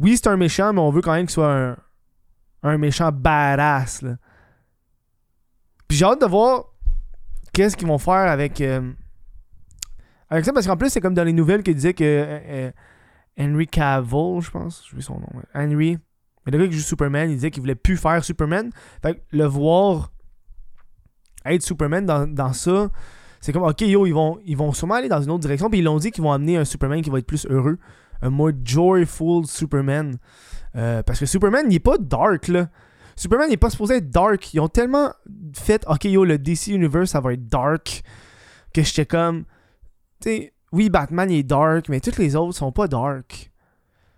Oui, 0.01 0.17
c'est 0.17 0.29
un 0.29 0.37
méchant, 0.37 0.73
mais 0.73 0.81
on 0.81 0.91
veut 0.91 1.03
quand 1.03 1.13
même 1.13 1.27
qu'il 1.27 1.35
soit 1.35 1.77
un, 2.63 2.79
méchant 2.79 3.13
badass, 3.13 4.03
là. 4.03 4.17
Puis 5.87 5.99
j'ai 5.99 6.05
hâte 6.05 6.21
de 6.21 6.27
voir 6.27 6.65
qu'est-ce 7.53 7.77
qu'ils 7.77 7.87
vont 7.87 7.99
faire 7.99 8.31
avec. 8.31 8.61
euh, 8.61 8.93
avec 10.29 10.45
ça, 10.45 10.53
parce 10.53 10.67
qu'en 10.67 10.77
plus, 10.77 10.91
c'est 10.91 11.01
comme 11.01 11.15
dans 11.15 11.23
les 11.23 11.33
nouvelles 11.33 11.63
qu'il 11.63 11.75
disait 11.75 11.95
que 11.95 12.03
euh, 12.05 12.71
Henry 13.39 13.69
Cavill, 13.69 14.41
je 14.41 14.51
pense, 14.51 14.85
je 14.93 15.01
son 15.01 15.21
nom. 15.21 15.29
Henry, 15.55 15.99
mais 16.45 16.53
le 16.53 16.59
gars 16.59 16.67
qui 16.67 16.73
joue 16.73 16.83
Superman, 16.83 17.31
il 17.31 17.37
disait 17.37 17.51
qu'il 17.51 17.61
voulait 17.61 17.77
plus 17.77 17.97
faire 17.97 18.25
Superman. 18.25 18.71
Fait 19.03 19.15
que 19.15 19.21
le 19.31 19.45
voir 19.45 20.11
être 21.53 21.63
Superman 21.63 22.05
dans, 22.07 22.53
ça, 22.53 22.89
c'est 23.41 23.53
comme, 23.53 23.63
ok, 23.63 23.81
yo, 23.83 24.07
ils 24.07 24.13
vont, 24.13 24.39
ils 24.45 24.57
vont 24.57 24.73
sûrement 24.73 24.95
aller 24.95 25.09
dans 25.09 25.23
une 25.23 25.31
autre 25.31 25.41
direction. 25.41 25.71
Puis 25.71 25.81
ils 25.81 25.85
l'ont 25.85 25.99
dit 25.99 26.11
qu'ils 26.11 26.23
vont 26.25 26.33
amener 26.33 26.57
un 26.57 26.65
Superman 26.65 27.03
qui 27.03 27.11
va 27.11 27.19
être 27.19 27.27
plus 27.27 27.47
heureux, 27.47 27.79
un 28.23 28.31
more 28.31 28.51
joyful 28.65 29.47
Superman. 29.47 30.17
Euh, 30.77 31.03
parce 31.03 31.21
que 31.21 31.27
Superman, 31.27 31.67
il 31.71 31.81
pas 31.81 31.99
dark, 31.99 32.49
là. 32.49 32.69
Superman, 33.17 33.47
il 33.49 33.55
est 33.55 33.59
pas 33.59 33.71
supposé 33.71 33.97
être 33.97 34.11
dark. 34.11 34.53
Ils 34.53 34.61
ont 34.61 34.69
tellement 34.69 35.11
fait, 35.55 35.85
ok, 35.89 36.05
yo, 36.05 36.25
le 36.25 36.39
DC 36.39 36.69
Universe, 36.69 37.11
ça 37.11 37.21
va 37.21 37.33
être 37.33 37.47
dark, 37.47 38.03
que 38.75 38.83
j'étais 38.83 39.07
comme, 39.07 39.45
tu 40.21 40.29
sais, 40.29 40.53
oui, 40.73 40.91
Batman, 40.91 41.31
il 41.31 41.39
est 41.39 41.43
dark, 41.43 41.89
mais 41.89 42.01
tous 42.01 42.19
les 42.19 42.37
autres 42.37 42.55
sont 42.55 42.73
pas 42.73 42.89
dark. 42.89 43.51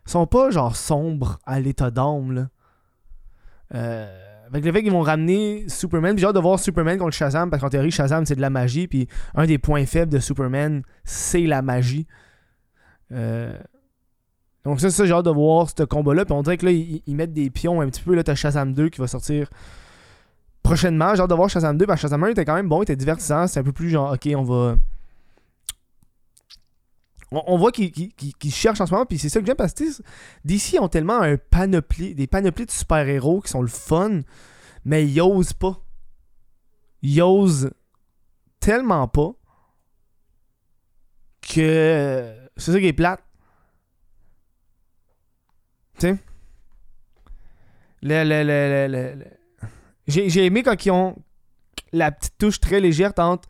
Ils 0.06 0.10
sont 0.10 0.26
pas, 0.26 0.50
genre, 0.50 0.74
sombres 0.74 1.38
à 1.46 1.60
l'état 1.60 1.90
d'âme, 1.90 2.32
là. 2.32 2.48
Euh, 3.74 4.27
avec 4.48 4.64
le 4.64 4.72
fait 4.72 4.82
qu'ils 4.82 4.92
vont 4.92 5.02
ramener 5.02 5.64
Superman, 5.68 6.16
j'ai 6.16 6.26
hâte 6.26 6.34
de 6.34 6.40
voir 6.40 6.58
Superman 6.58 6.98
contre 6.98 7.14
Shazam, 7.14 7.50
parce 7.50 7.62
qu'en 7.62 7.68
théorie, 7.68 7.90
Shazam, 7.90 8.24
c'est 8.26 8.36
de 8.36 8.40
la 8.40 8.50
magie, 8.50 8.88
puis 8.88 9.08
un 9.34 9.46
des 9.46 9.58
points 9.58 9.84
faibles 9.86 10.12
de 10.12 10.18
Superman, 10.18 10.82
c'est 11.04 11.42
la 11.42 11.62
magie. 11.62 12.06
Euh, 13.12 13.56
donc 14.64 14.80
ça, 14.80 14.90
ça 14.90 15.06
j'ai 15.06 15.12
hâte 15.12 15.24
de 15.24 15.30
voir 15.30 15.68
ce 15.68 15.82
combat-là, 15.82 16.24
puis 16.24 16.34
on 16.34 16.42
dirait 16.42 16.56
que 16.56 16.66
là, 16.66 16.72
ils, 16.72 17.02
ils 17.06 17.16
mettent 17.16 17.32
des 17.32 17.50
pions 17.50 17.80
un 17.80 17.86
petit 17.88 18.02
peu, 18.02 18.14
là, 18.14 18.24
t'as 18.24 18.34
Shazam 18.34 18.72
2 18.72 18.88
qui 18.88 19.00
va 19.00 19.06
sortir 19.06 19.48
prochainement, 20.62 21.14
j'ai 21.14 21.22
hâte 21.22 21.30
de 21.30 21.34
voir 21.34 21.48
Shazam 21.48 21.76
2, 21.76 21.86
parce 21.86 22.00
que 22.00 22.02
Shazam 22.02 22.24
1 22.24 22.28
était 22.28 22.44
quand 22.44 22.54
même 22.54 22.68
bon, 22.68 22.80
il 22.80 22.84
était 22.84 22.96
divertissant, 22.96 23.46
c'est 23.46 23.60
un 23.60 23.64
peu 23.64 23.72
plus 23.72 23.90
genre, 23.90 24.12
ok, 24.12 24.28
on 24.36 24.42
va... 24.42 24.76
On, 27.30 27.58
voit 27.58 27.72
qu'ils 27.72 28.12
cherchent 28.50 28.80
en 28.80 28.86
ce 28.86 28.92
moment, 28.92 29.04
puis 29.04 29.18
c'est 29.18 29.28
ça 29.28 29.40
que 29.40 29.46
j'aime, 29.46 29.56
parce 29.56 29.74
que 29.74 29.84
DC 30.44 30.80
ont 30.80 30.88
tellement 30.88 31.20
un 31.20 31.36
panoplie, 31.36 32.14
des 32.14 32.26
panoplies 32.26 32.64
de 32.64 32.70
super-héros 32.70 33.42
qui 33.42 33.50
sont 33.50 33.60
le 33.60 33.68
fun, 33.68 34.22
mais 34.84 35.06
ils 35.06 35.20
osent 35.20 35.52
pas. 35.52 35.84
Ils 37.02 37.20
osent 37.20 37.70
tellement 38.60 39.08
pas 39.08 39.32
que 41.42 42.34
c'est 42.56 42.72
ça 42.72 42.78
qui 42.78 42.86
est 42.86 42.92
plate. 42.92 43.22
Tu 45.98 46.06
sais? 46.08 46.18
Le, 48.02 48.24
le, 48.24 48.42
le, 48.44 49.16
le- 49.16 49.24
j'ai 50.06 50.46
aimé 50.46 50.62
quand 50.62 50.86
ils 50.86 50.90
ont 50.90 51.16
la 51.92 52.10
petite 52.10 52.38
touche 52.38 52.60
très 52.60 52.80
légère 52.80 53.12
entre 53.18 53.48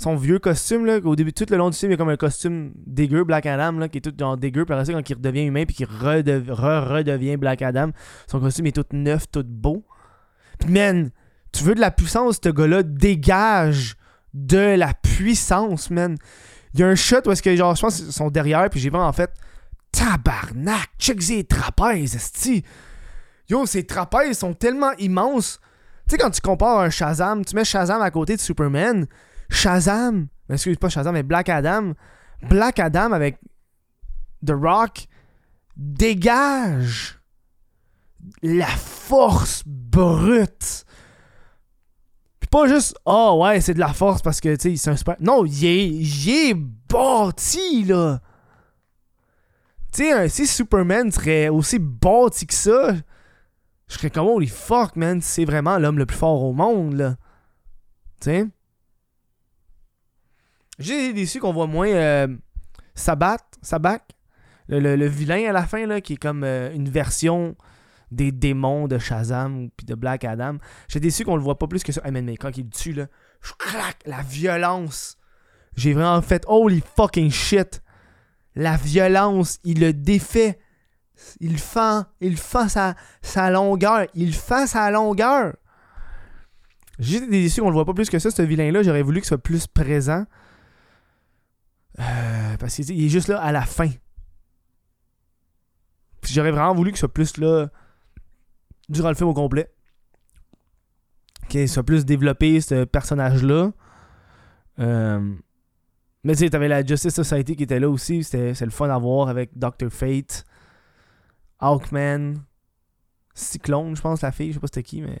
son 0.00 0.16
vieux 0.16 0.38
costume 0.38 0.86
là, 0.86 0.98
au 1.04 1.14
début 1.14 1.32
tout 1.34 1.44
le 1.50 1.58
long 1.58 1.68
du 1.68 1.76
film 1.76 1.92
il 1.92 1.94
y 1.94 1.98
comme 1.98 2.08
un 2.08 2.16
costume 2.16 2.72
dégueu 2.86 3.22
Black 3.24 3.44
Adam 3.44 3.72
là, 3.72 3.88
qui 3.90 3.98
est 3.98 4.00
tout 4.00 4.14
genre 4.18 4.36
dégueu 4.38 4.64
puis 4.64 4.72
après 4.72 4.86
ça 4.86 4.92
quand 4.94 5.10
il 5.10 5.14
redevient 5.14 5.42
humain 5.44 5.64
puis 5.66 5.76
qu'il 5.76 5.86
redev- 5.86 6.46
re- 6.46 6.88
redevient 6.88 7.36
Black 7.36 7.60
Adam 7.60 7.90
son 8.26 8.40
costume 8.40 8.66
est 8.66 8.72
tout 8.72 8.86
neuf 8.92 9.30
tout 9.30 9.44
beau. 9.46 9.84
Puis 10.58 10.70
man 10.70 11.10
tu 11.52 11.64
veux 11.64 11.74
de 11.74 11.80
la 11.80 11.90
puissance 11.90 12.38
ce 12.42 12.48
gars 12.48 12.66
là 12.66 12.82
dégage 12.82 13.96
de 14.32 14.74
la 14.76 14.94
puissance 14.94 15.90
man. 15.90 16.16
Il 16.72 16.80
y 16.80 16.82
a 16.82 16.86
un 16.86 16.94
shot 16.94 17.18
où 17.26 17.32
est-ce 17.32 17.42
que 17.42 17.54
genre 17.54 17.74
je 17.74 17.82
pense 17.82 17.96
qu'ils 17.96 18.12
sont 18.12 18.30
derrière 18.30 18.70
puis 18.70 18.80
j'ai 18.80 18.88
vraiment 18.88 19.08
en 19.08 19.12
fait 19.12 19.30
tabarnak 19.92 20.88
check 20.98 21.20
ces 21.22 21.44
trapèzes 21.44 22.14
esti. 22.14 22.64
Yo 23.48 23.66
ces 23.66 23.84
trapèzes 23.84 24.38
sont 24.38 24.54
tellement 24.54 24.92
immenses. 24.98 25.60
Tu 26.08 26.12
sais 26.12 26.18
quand 26.18 26.30
tu 26.30 26.40
compares 26.40 26.78
un 26.78 26.90
Shazam 26.90 27.44
tu 27.44 27.54
mets 27.54 27.64
Shazam 27.64 28.00
à 28.00 28.10
côté 28.10 28.36
de 28.36 28.40
Superman 28.40 29.06
Shazam, 29.50 30.28
excuse 30.48 30.76
pas 30.76 30.88
Shazam, 30.88 31.14
mais 31.14 31.22
Black 31.22 31.48
Adam, 31.48 31.92
Black 32.48 32.78
Adam 32.78 33.12
avec 33.12 33.38
The 34.44 34.52
Rock 34.52 35.06
dégage 35.76 37.20
la 38.42 38.66
force 38.66 39.62
brute. 39.66 40.84
Puis 42.38 42.48
pas 42.48 42.68
juste, 42.68 42.96
oh 43.04 43.40
ouais, 43.42 43.60
c'est 43.60 43.74
de 43.74 43.80
la 43.80 43.92
force 43.92 44.22
parce 44.22 44.40
que, 44.40 44.54
tu 44.56 44.70
sais, 44.70 44.76
c'est 44.76 44.90
un 44.90 44.96
super. 44.96 45.16
Non, 45.20 45.44
il 45.44 45.64
est, 46.28 46.54
bâti, 46.54 47.84
là. 47.84 48.20
Tu 49.92 50.04
sais, 50.04 50.28
si 50.28 50.46
Superman 50.46 51.10
serait 51.10 51.48
aussi 51.48 51.78
bâti 51.78 52.46
que 52.46 52.54
ça, 52.54 52.94
je 53.88 53.94
serais 53.94 54.10
comme, 54.10 54.26
holy 54.26 54.46
fuck, 54.46 54.96
man, 54.96 55.20
c'est 55.20 55.44
vraiment 55.44 55.78
l'homme 55.78 55.98
le 55.98 56.06
plus 56.06 56.16
fort 56.16 56.42
au 56.44 56.52
monde, 56.52 56.94
là. 56.94 57.16
Tu 58.20 58.30
sais? 58.30 58.46
J'ai 60.80 61.12
déçu 61.12 61.38
qu'on 61.38 61.52
voit 61.52 61.66
moins 61.66 61.88
euh, 61.88 62.26
Sabat, 62.94 63.36
Sabak, 63.62 64.02
le, 64.68 64.80
le- 64.80 64.96
le 64.96 65.06
vilain 65.06 65.48
à 65.48 65.52
la 65.52 65.66
fin, 65.66 65.86
là, 65.86 66.00
qui 66.00 66.14
est 66.14 66.16
comme 66.16 66.42
euh, 66.42 66.72
une 66.74 66.88
version 66.88 67.54
des 68.10 68.32
démons 68.32 68.88
de 68.88 68.98
Shazam 68.98 69.68
puis 69.76 69.86
de 69.86 69.94
Black 69.94 70.24
Adam. 70.24 70.56
J'ai 70.88 70.98
déçu 70.98 71.24
qu'on 71.24 71.36
le 71.36 71.42
voit 71.42 71.58
pas 71.58 71.68
plus 71.68 71.84
que 71.84 71.92
ça. 71.92 72.00
Hey, 72.04 72.10
mais 72.10 72.36
quand 72.36 72.56
il 72.56 72.64
le 72.64 72.70
tue, 72.70 72.92
là, 72.92 73.06
je 73.40 73.52
claque 73.56 74.02
la 74.06 74.22
violence. 74.22 75.16
J'ai 75.76 75.92
vraiment 75.92 76.20
fait 76.22 76.44
holy 76.48 76.82
fucking 76.96 77.30
shit. 77.30 77.82
La 78.56 78.76
violence, 78.76 79.60
il 79.62 79.80
le 79.80 79.92
défait. 79.92 80.58
Il 81.38 81.58
fend, 81.58 82.04
il 82.20 82.36
fend 82.36 82.68
sa, 82.68 82.96
sa 83.22 83.50
longueur. 83.50 84.06
Il 84.14 84.34
fend 84.34 84.66
sa 84.66 84.90
longueur. 84.90 85.54
J'ai 86.98 87.20
déçu 87.26 87.60
qu'on 87.60 87.68
le 87.68 87.74
voit 87.74 87.84
pas 87.84 87.94
plus 87.94 88.10
que 88.10 88.18
ça, 88.18 88.30
ce 88.30 88.42
vilain-là. 88.42 88.82
J'aurais 88.82 89.02
voulu 89.02 89.20
qu'il 89.20 89.28
soit 89.28 89.38
plus 89.38 89.66
présent. 89.66 90.24
Euh, 92.00 92.56
parce 92.58 92.74
qu'il 92.76 93.04
est 93.04 93.08
juste 93.08 93.28
là 93.28 93.40
à 93.40 93.52
la 93.52 93.62
fin. 93.62 93.90
J'aurais 96.24 96.50
vraiment 96.50 96.74
voulu 96.74 96.90
qu'il 96.90 96.98
soit 96.98 97.12
plus 97.12 97.36
là 97.36 97.68
durant 98.88 99.08
le 99.08 99.14
film 99.14 99.28
au 99.28 99.34
complet. 99.34 99.70
Qu'il 101.48 101.68
soit 101.68 101.82
plus 101.82 102.04
développé, 102.04 102.60
ce 102.60 102.84
personnage-là. 102.84 103.72
Euh, 104.78 105.34
mais 106.22 106.34
tu 106.34 106.40
sais, 106.40 106.50
t'avais 106.50 106.68
la 106.68 106.84
Justice 106.84 107.14
Society 107.14 107.56
qui 107.56 107.64
était 107.64 107.80
là 107.80 107.88
aussi. 107.88 108.22
C'était 108.22 108.54
c'est 108.54 108.64
le 108.64 108.70
fun 108.70 108.88
à 108.88 108.98
voir 108.98 109.28
avec 109.28 109.56
Dr. 109.58 109.90
Fate, 109.90 110.44
Hawkman, 111.58 112.36
Cyclone, 113.34 113.96
je 113.96 114.00
pense, 114.00 114.22
la 114.22 114.32
fille. 114.32 114.48
Je 114.48 114.54
sais 114.54 114.60
pas 114.60 114.66
c'était 114.68 114.82
qui, 114.82 115.02
mais. 115.02 115.20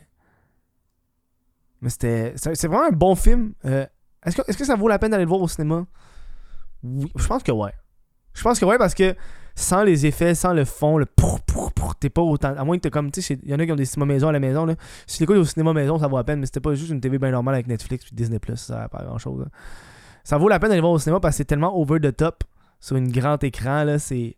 Mais 1.80 1.90
c'était. 1.90 2.34
C'est 2.36 2.54
c'est 2.54 2.68
vraiment 2.68 2.86
un 2.86 2.92
bon 2.92 3.14
film. 3.14 3.54
Euh, 3.64 3.86
Est-ce 4.24 4.36
que, 4.36 4.42
est-ce 4.48 4.58
que 4.58 4.64
ça 4.64 4.76
vaut 4.76 4.88
la 4.88 4.98
peine 4.98 5.10
d'aller 5.10 5.24
le 5.24 5.28
voir 5.28 5.40
au 5.40 5.48
cinéma? 5.48 5.86
Je 6.82 7.26
pense 7.26 7.42
que 7.42 7.52
ouais. 7.52 7.72
Je 8.34 8.42
pense 8.42 8.58
que 8.58 8.64
ouais 8.64 8.78
parce 8.78 8.94
que 8.94 9.14
sans 9.54 9.82
les 9.82 10.06
effets, 10.06 10.34
sans 10.34 10.52
le 10.52 10.64
fond, 10.64 10.96
le 10.98 11.06
t'es 12.00 12.10
pas 12.10 12.22
autant. 12.22 12.54
À 12.56 12.64
moins 12.64 12.76
que 12.76 12.82
t'es 12.82 12.90
comme, 12.90 13.10
tu 13.10 13.20
sais, 13.20 13.38
il 13.42 13.50
y 13.50 13.54
en 13.54 13.58
a 13.58 13.66
qui 13.66 13.72
ont 13.72 13.76
des 13.76 13.84
cinémas 13.84 14.06
maison 14.06 14.28
à 14.28 14.32
la 14.32 14.40
maison 14.40 14.64
là. 14.64 14.74
Si 15.06 15.18
tu 15.18 15.22
l'écoutes 15.22 15.36
au 15.36 15.44
cinéma 15.44 15.72
maison, 15.72 15.98
ça 15.98 16.08
vaut 16.08 16.16
la 16.16 16.24
peine, 16.24 16.40
mais 16.40 16.46
c'était 16.46 16.60
pas 16.60 16.74
juste 16.74 16.90
une 16.90 17.00
TV 17.00 17.18
bien 17.18 17.30
normale 17.30 17.54
avec 17.54 17.66
Netflix 17.66 18.04
puis 18.04 18.14
Disney 18.14 18.38
Plus, 18.38 18.56
ça 18.56 18.78
sert 18.78 18.88
pas 18.88 19.04
grand 19.04 19.18
chose. 19.18 19.46
Ça 20.24 20.38
vaut 20.38 20.48
la 20.48 20.58
peine 20.58 20.70
d'aller 20.70 20.80
voir 20.80 20.92
au 20.92 20.98
cinéma 20.98 21.20
parce 21.20 21.34
que 21.34 21.38
c'est 21.38 21.44
tellement 21.44 21.76
over 21.78 22.00
the 22.00 22.16
top 22.16 22.44
sur 22.78 22.96
une 22.96 23.10
grand 23.10 23.42
écran 23.44 23.84
là, 23.84 23.98
c'est 23.98 24.36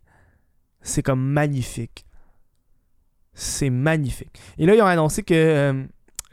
c'est 0.81 1.03
comme 1.03 1.25
magnifique. 1.25 2.05
C'est 3.35 3.71
magnifique. 3.71 4.39
Et 4.59 4.67
là, 4.67 4.75
ils 4.75 4.83
ont 4.83 4.87
annoncé 4.87 5.23
que 5.23 5.33
euh, 5.35 5.85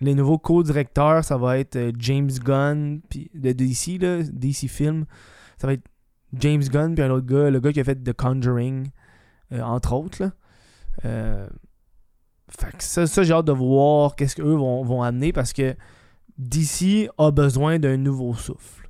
les 0.01 0.15
nouveaux 0.15 0.37
co-directeurs, 0.37 1.23
ça 1.23 1.37
va 1.37 1.59
être 1.59 1.75
euh, 1.75 1.91
James 1.97 2.31
Gunn 2.43 3.01
puis 3.09 3.29
de 3.33 3.51
DC 3.51 3.99
DC 3.99 4.67
Film. 4.67 5.05
Ça 5.57 5.67
va 5.67 5.73
être 5.73 5.87
James 6.33 6.63
Gunn 6.63 6.95
puis 6.95 7.03
un 7.03 7.09
autre 7.11 7.25
gars, 7.25 7.49
le 7.49 7.59
gars 7.59 7.71
qui 7.71 7.79
a 7.79 7.83
fait 7.83 7.95
The 7.95 8.13
Conjuring, 8.13 8.89
euh, 9.51 9.61
entre 9.61 9.93
autres. 9.93 10.31
Euh, 11.05 11.47
fait 12.49 12.77
que 12.77 12.83
ça, 12.83 13.07
ça 13.07 13.23
j'ai 13.23 13.33
hâte 13.33 13.45
de 13.45 13.51
voir 13.51 14.15
qu'est-ce 14.15 14.35
qu'eux 14.35 14.55
vont, 14.55 14.83
vont 14.83 15.03
amener 15.03 15.33
parce 15.33 15.53
que 15.53 15.75
DC 16.37 17.09
a 17.17 17.31
besoin 17.31 17.79
d'un 17.79 17.97
nouveau 17.97 18.33
souffle. 18.33 18.89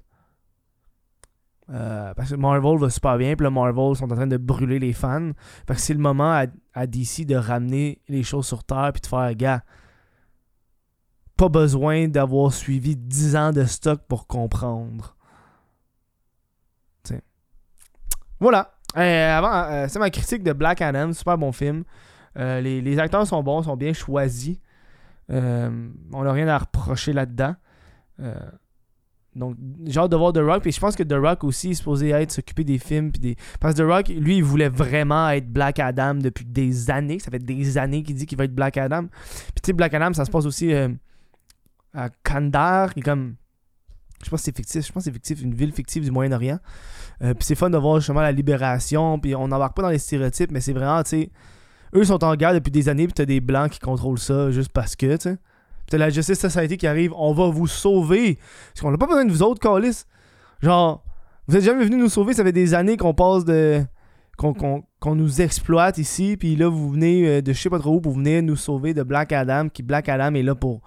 Euh, 1.72 2.14
parce 2.16 2.32
que 2.32 2.36
Marvel 2.36 2.80
va 2.80 2.90
super 2.90 3.18
bien, 3.18 3.36
puis 3.36 3.44
là, 3.44 3.52
Marvel 3.52 3.96
sont 3.96 4.12
en 4.12 4.16
train 4.16 4.28
de 4.28 4.38
brûler 4.38 4.80
les 4.80 4.94
fans. 4.94 5.32
Fait 5.68 5.76
que 5.76 5.82
c'est 5.82 5.94
le 5.94 6.00
moment 6.00 6.32
à, 6.32 6.46
à 6.74 6.88
DC 6.88 7.26
de 7.26 7.36
ramener 7.36 8.02
les 8.08 8.24
choses 8.24 8.48
sur 8.48 8.64
Terre 8.64 8.92
puis 8.92 9.02
de 9.02 9.08
faire, 9.08 9.36
gars, 9.36 9.64
pas 11.38 11.50
besoin 11.50 12.08
d'avoir 12.08 12.52
suivi 12.52 12.96
10 12.96 13.36
ans 13.36 13.52
de 13.52 13.66
stock 13.66 14.02
pour 14.08 14.28
comprendre. 14.28 15.16
Voilà. 18.40 18.72
Euh, 18.98 19.02
euh, 19.02 19.86
c'est 19.88 20.00
ma 20.00 20.10
critique 20.10 20.44
de 20.44 20.54
Black 20.54 20.82
Adam, 20.82 21.14
super 21.14 21.38
bon 21.38 21.52
film. 21.52 21.84
Euh, 22.38 22.62
les, 22.62 23.00
acteurs 23.00 23.26
sont 23.28 23.44
bons, 23.44 23.64
sont 23.64 23.78
bien 23.78 23.94
choisis. 23.94 24.58
On 25.30 26.24
n'a 26.24 26.32
rien 26.32 26.48
à 26.48 26.58
reprocher 26.58 27.14
là-dedans. 27.14 27.56
Donc, 29.36 29.58
j'ai 29.86 30.00
hâte 30.00 30.12
de 30.12 30.16
voir 30.16 30.34
The 30.34 30.40
Rock. 30.40 30.64
Puis 30.64 30.72
je 30.72 30.80
pense 30.80 30.96
que 30.96 31.04
The 31.04 31.14
Rock 31.14 31.44
aussi 31.44 31.72
est 31.72 31.76
supposé 31.76 32.10
être 32.10 32.32
s'occuper 32.32 32.64
des 32.64 32.80
films. 32.80 33.12
Puis 33.12 33.20
des... 33.20 33.36
Parce 33.60 33.76
que 33.76 33.82
The 33.82 33.86
Rock, 33.86 34.08
lui, 34.10 34.38
il 34.38 34.44
voulait 34.44 34.70
vraiment 34.70 35.30
être 35.30 35.48
Black 35.48 35.80
Adam 35.80 36.16
depuis 36.16 36.46
des 36.46 36.90
années. 36.90 37.20
Ça 37.20 37.30
fait 37.30 37.40
des 37.40 37.78
années 37.78 38.04
qu'il 38.04 38.16
dit 38.16 38.26
qu'il 38.26 38.38
va 38.38 38.46
être 38.46 38.56
Black 38.56 38.78
Adam. 38.78 39.06
Puis 39.06 39.62
tu 39.62 39.68
sais, 39.68 39.74
Black 39.74 39.94
Adam, 39.94 40.14
ça 40.14 40.26
se 40.26 40.32
passe 40.32 40.46
aussi 40.46 40.74
à 41.94 42.10
Kandar, 42.24 42.94
qui 42.94 43.02
est 43.02 43.04
comme. 43.04 43.36
Je 44.24 44.30
pas 44.30 44.38
si 44.38 44.46
c'est 44.46 44.56
fictif. 44.56 44.86
Je 44.86 44.92
pense 44.92 45.04
que 45.04 45.06
c'est 45.06 45.14
fictif, 45.14 45.42
une 45.42 45.54
ville 45.54 45.72
fictive 45.72 46.04
du 46.04 46.12
Moyen-Orient. 46.12 46.60
Euh, 47.22 47.34
puis 47.34 47.46
c'est 47.46 47.56
fun 47.56 47.70
de 47.70 47.78
voir 47.78 48.00
justement 48.00 48.22
la 48.22 48.32
libération. 48.32 49.20
Puis 49.20 49.36
on 49.36 49.48
n'embarque 49.48 49.76
pas 49.76 49.84
dans 49.84 49.90
les 49.90 50.00
stéréotypes, 50.00 50.52
mais 50.52 50.62
c'est 50.62 50.74
vraiment, 50.74 51.02
tu 51.04 51.10
sais. 51.10 51.32
Eux 51.96 52.04
sont 52.04 52.24
en 52.24 52.36
guerre 52.36 52.54
depuis 52.54 52.72
des 52.72 52.88
années, 52.88 53.08
puis 53.08 53.14
t'as 53.14 53.26
des 53.26 53.40
blancs 53.40 53.72
qui 53.72 53.80
contrôlent 53.80 54.20
ça 54.20 54.52
juste 54.52 54.72
parce 54.72 54.96
que, 54.96 55.16
tu 55.16 55.22
sais. 55.22 55.36
Puis 55.36 55.92
t'as 55.92 55.98
la 55.98 56.10
Justice 56.10 56.40
Society 56.40 56.78
qui 56.78 56.86
arrive, 56.86 57.14
on 57.16 57.34
va 57.34 57.48
vous 57.48 57.68
sauver. 57.68 58.38
Parce 58.74 58.82
qu'on 58.82 58.92
n'a 58.92 58.98
pas 58.98 59.08
besoin 59.08 59.26
de 59.26 59.32
vous 59.32 59.42
autres, 59.42 59.60
Calis. 59.60 60.04
Genre, 60.62 61.04
vous 61.48 61.56
êtes 61.56 61.64
jamais 61.64 61.84
venus 61.84 62.00
nous 62.00 62.10
sauver, 62.10 62.34
ça 62.34 62.44
fait 62.44 62.52
des 62.52 62.74
années 62.74 62.98
qu'on 62.98 63.14
passe 63.14 63.46
de. 63.46 63.84
qu'on 64.38 65.16
nous 65.16 65.42
exploite 65.42 65.98
ici, 65.98 66.38
puis 66.38 66.56
là, 66.56 66.68
vous 66.68 66.92
venez 66.92 67.28
euh, 67.28 67.42
de 67.42 67.54
je 67.54 67.60
sais 67.60 67.70
pas 67.70 67.80
trop 67.80 67.96
où 67.96 68.02
pour 68.02 68.14
venir 68.14 68.44
nous 68.44 68.56
sauver 68.56 68.94
de 68.94 69.02
Black 69.02 69.32
Adam, 69.32 69.70
qui 69.70 69.82
Black 69.82 70.10
Adam 70.10 70.36
est 70.36 70.44
là 70.44 70.54
pour, 70.54 70.82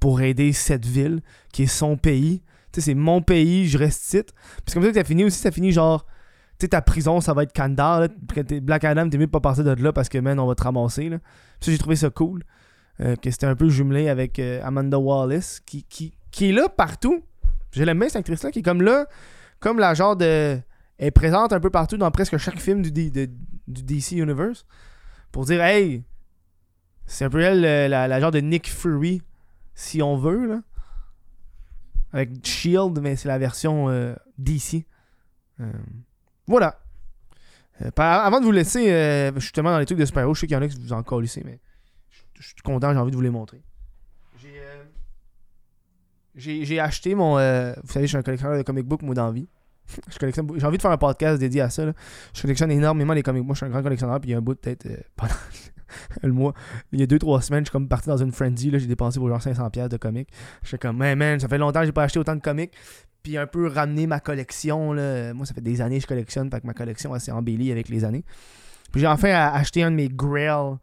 pour 0.00 0.22
aider 0.22 0.52
cette 0.52 0.86
ville, 0.86 1.20
qui 1.52 1.64
est 1.64 1.66
son 1.66 1.96
pays. 1.96 2.40
Sais, 2.76 2.82
c'est 2.82 2.94
mon 2.94 3.22
pays, 3.22 3.66
je 3.68 3.78
reste 3.78 4.04
ici. 4.04 4.22
Puis 4.64 4.74
comme 4.74 4.82
ça 4.82 4.90
que 4.90 4.94
ça 4.96 5.04
finit 5.04 5.24
aussi, 5.24 5.38
ça 5.38 5.50
finit 5.50 5.72
genre. 5.72 6.04
Tu 6.58 6.64
sais, 6.64 6.68
ta 6.68 6.82
prison, 6.82 7.22
ça 7.22 7.32
va 7.32 7.44
être 7.44 7.54
Kandar. 7.54 8.08
Black 8.62 8.84
Adam, 8.84 9.08
t'es 9.08 9.16
mieux 9.16 9.26
pas 9.26 9.40
passer 9.40 9.62
de 9.64 9.70
là 9.70 9.92
parce 9.94 10.10
que, 10.10 10.18
man, 10.18 10.38
on 10.38 10.46
va 10.46 10.54
te 10.54 10.62
ramasser. 10.62 11.08
Là. 11.08 11.18
Ça, 11.60 11.70
j'ai 11.70 11.78
trouvé 11.78 11.96
ça 11.96 12.10
cool. 12.10 12.44
euh, 13.00 13.16
que 13.16 13.30
c'était 13.30 13.46
un 13.46 13.56
peu 13.56 13.68
jumelé 13.70 14.10
avec 14.10 14.38
euh, 14.38 14.60
Amanda 14.62 14.98
Wallace, 14.98 15.60
qui, 15.60 15.86
est 16.40 16.52
là 16.52 16.68
partout. 16.68 17.22
Je 17.72 17.82
l'aime 17.82 17.98
bien, 17.98 18.08
cette 18.08 18.16
actrice-là, 18.16 18.50
qui 18.50 18.58
est 18.58 18.62
comme 18.62 18.82
là, 18.82 19.06
comme 19.58 19.78
la 19.78 19.94
genre 19.94 20.16
de. 20.16 20.58
Elle 20.98 21.08
est 21.08 21.10
présente 21.10 21.52
un 21.52 21.60
peu 21.60 21.70
partout 21.70 21.96
dans 21.96 22.10
presque 22.10 22.36
chaque 22.36 22.58
film 22.58 22.82
du 22.82 22.90
DC 22.90 24.12
Universe. 24.12 24.66
Pour 25.32 25.46
dire, 25.46 25.62
hey, 25.62 26.04
c'est 27.06 27.24
un 27.24 27.30
peu 27.30 27.40
elle, 27.40 27.64
euh, 27.64 27.88
la, 27.88 28.06
la 28.08 28.20
genre 28.20 28.30
de 28.30 28.40
Nick 28.40 28.70
Fury, 28.70 29.22
si 29.74 30.02
on 30.02 30.16
veut, 30.16 30.46
là. 30.46 30.60
Avec 32.16 32.46
Shield, 32.46 32.98
mais 33.02 33.14
c'est 33.14 33.28
la 33.28 33.36
version 33.36 33.90
euh, 33.90 34.14
DC. 34.38 34.86
Euh, 35.60 35.70
voilà. 36.46 36.80
Euh, 37.82 37.90
avant 37.94 38.40
de 38.40 38.46
vous 38.46 38.52
laisser, 38.52 39.30
justement, 39.36 39.70
dans 39.70 39.78
les 39.78 39.84
trucs 39.84 39.98
de 39.98 40.06
super-héros, 40.06 40.34
je 40.34 40.40
sais 40.40 40.46
qu'il 40.46 40.54
y 40.54 40.58
en 40.58 40.62
a 40.62 40.68
qui 40.68 40.80
vous 40.80 40.94
en 40.94 41.02
colissez, 41.02 41.42
mais 41.44 41.60
je 42.40 42.46
suis 42.46 42.54
content, 42.64 42.90
j'ai 42.94 42.98
envie 42.98 43.10
de 43.10 43.16
vous 43.16 43.22
les 43.22 43.28
montrer. 43.28 43.60
J'ai 46.36 46.80
acheté 46.80 47.14
mon. 47.14 47.32
vous 47.34 47.92
savez, 47.92 48.06
je 48.06 48.08
suis 48.08 48.16
un 48.16 48.22
collectionneur 48.22 48.56
de 48.56 48.62
comic 48.62 48.86
book, 48.86 49.02
moi, 49.02 49.14
dans 49.14 49.26
la 49.26 49.32
vie. 49.32 49.48
Je 50.08 50.18
collectionne. 50.18 50.50
J'ai 50.56 50.66
envie 50.66 50.78
de 50.78 50.82
faire 50.82 50.90
un 50.90 50.96
podcast 50.96 51.38
dédié 51.38 51.60
à 51.60 51.70
ça. 51.70 51.84
Je 52.34 52.42
collectionne 52.42 52.70
énormément 52.70 53.12
les 53.12 53.22
comics. 53.22 53.44
Moi, 53.44 53.54
je 53.54 53.58
suis 53.58 53.66
un 53.66 53.70
grand 53.70 53.82
collectionneur. 53.82 54.20
Puis 54.20 54.30
il 54.30 54.32
y 54.32 54.34
a 54.34 54.38
un 54.38 54.40
bout, 54.40 54.56
peut-être, 54.56 54.88
pendant 55.16 55.34
le 56.22 56.32
mois. 56.32 56.54
Il 56.92 57.00
y 57.00 57.02
a 57.02 57.06
2-3 57.06 57.42
semaines, 57.42 57.60
je 57.60 57.70
suis 57.70 57.72
comme 57.72 57.88
parti 57.88 58.08
dans 58.08 58.16
une 58.16 58.32
frenzy. 58.32 58.70
J'ai 58.72 58.86
dépensé 58.86 59.18
pour 59.18 59.28
genre 59.28 59.40
500$ 59.40 59.88
de 59.88 59.96
comics. 59.96 60.28
Je 60.62 60.68
suis 60.68 60.78
comme, 60.78 60.96
man, 60.96 61.18
man, 61.18 61.40
ça 61.40 61.48
fait 61.48 61.58
longtemps 61.58 61.80
que 61.80 61.86
j'ai 61.86 61.92
pas 61.92 62.04
acheté 62.04 62.18
autant 62.18 62.36
de 62.36 62.40
comics. 62.40 62.72
Puis 63.22 63.36
un 63.36 63.46
peu 63.46 63.66
ramener 63.66 64.06
ma 64.06 64.20
collection. 64.20 64.92
Là. 64.92 65.34
Moi, 65.34 65.46
ça 65.46 65.54
fait 65.54 65.60
des 65.60 65.80
années 65.80 65.96
que 65.96 66.02
je 66.02 66.06
collectionne. 66.06 66.50
Fait 66.50 66.60
que 66.60 66.66
ma 66.66 66.74
collection, 66.74 67.16
s'est 67.18 67.32
embellie 67.32 67.72
avec 67.72 67.88
les 67.88 68.04
années. 68.04 68.24
Puis 68.92 69.00
j'ai 69.00 69.06
enfin 69.08 69.30
acheté 69.30 69.82
un 69.82 69.90
de 69.90 69.96
mes 69.96 70.08
Grail, 70.08 70.76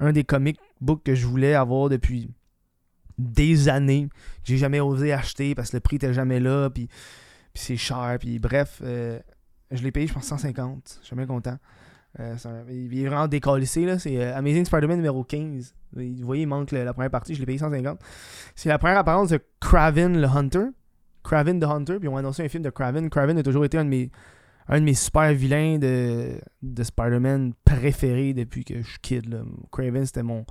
un 0.00 0.12
des 0.12 0.24
comic 0.24 0.58
books 0.80 1.02
que 1.04 1.14
je 1.14 1.26
voulais 1.26 1.54
avoir 1.54 1.88
depuis 1.88 2.30
des 3.18 3.68
années, 3.68 4.08
j'ai 4.42 4.56
jamais 4.56 4.80
osé 4.80 5.12
acheter 5.12 5.54
parce 5.54 5.70
que 5.70 5.76
le 5.76 5.80
prix 5.80 5.96
était 5.96 6.12
jamais 6.12 6.40
là, 6.40 6.68
puis, 6.70 6.86
puis 6.86 7.62
c'est 7.62 7.76
cher, 7.76 8.16
puis 8.18 8.38
bref, 8.38 8.80
euh, 8.82 9.18
je 9.70 9.82
l'ai 9.82 9.92
payé, 9.92 10.06
je 10.06 10.12
pense, 10.12 10.24
150. 10.24 10.98
Je 11.00 11.06
suis 11.06 11.16
bien 11.16 11.26
content. 11.26 11.58
Euh, 12.20 12.36
il 12.70 13.02
est 13.02 13.06
vraiment 13.06 13.26
décalissé. 13.26 13.98
C'est 13.98 14.18
euh, 14.18 14.36
Amazing 14.36 14.64
Spider-Man 14.64 14.96
numéro 14.96 15.24
15. 15.24 15.74
Vous 15.94 16.02
voyez, 16.26 16.42
il 16.42 16.46
manque 16.46 16.72
la 16.72 16.92
première 16.92 17.10
partie, 17.10 17.34
je 17.34 17.40
l'ai 17.40 17.46
payé 17.46 17.58
150. 17.58 17.98
C'est 18.54 18.68
la 18.68 18.78
première 18.78 18.98
apparence 18.98 19.30
de 19.30 19.40
Kraven 19.60 20.20
le 20.20 20.26
Hunter. 20.26 20.66
Kraven 21.22 21.58
the 21.58 21.64
Hunter, 21.64 21.98
puis 21.98 22.08
ils 22.08 22.12
ont 22.12 22.16
annoncé 22.16 22.44
un 22.44 22.48
film 22.48 22.62
de 22.62 22.70
Kraven. 22.70 23.08
Kraven 23.08 23.38
a 23.38 23.42
toujours 23.42 23.64
été 23.64 23.78
un 23.78 23.84
de 23.84 23.88
mes, 23.88 24.10
de 24.68 24.92
super 24.92 25.32
vilains 25.32 25.78
de, 25.78 26.38
de 26.62 26.82
Spider-Man 26.82 27.54
préférés 27.64 28.34
depuis 28.34 28.64
que 28.64 28.82
je 28.82 28.88
suis 28.88 28.98
kid. 29.00 29.42
Kraven, 29.72 30.04
c'était 30.04 30.22
mon, 30.22 30.44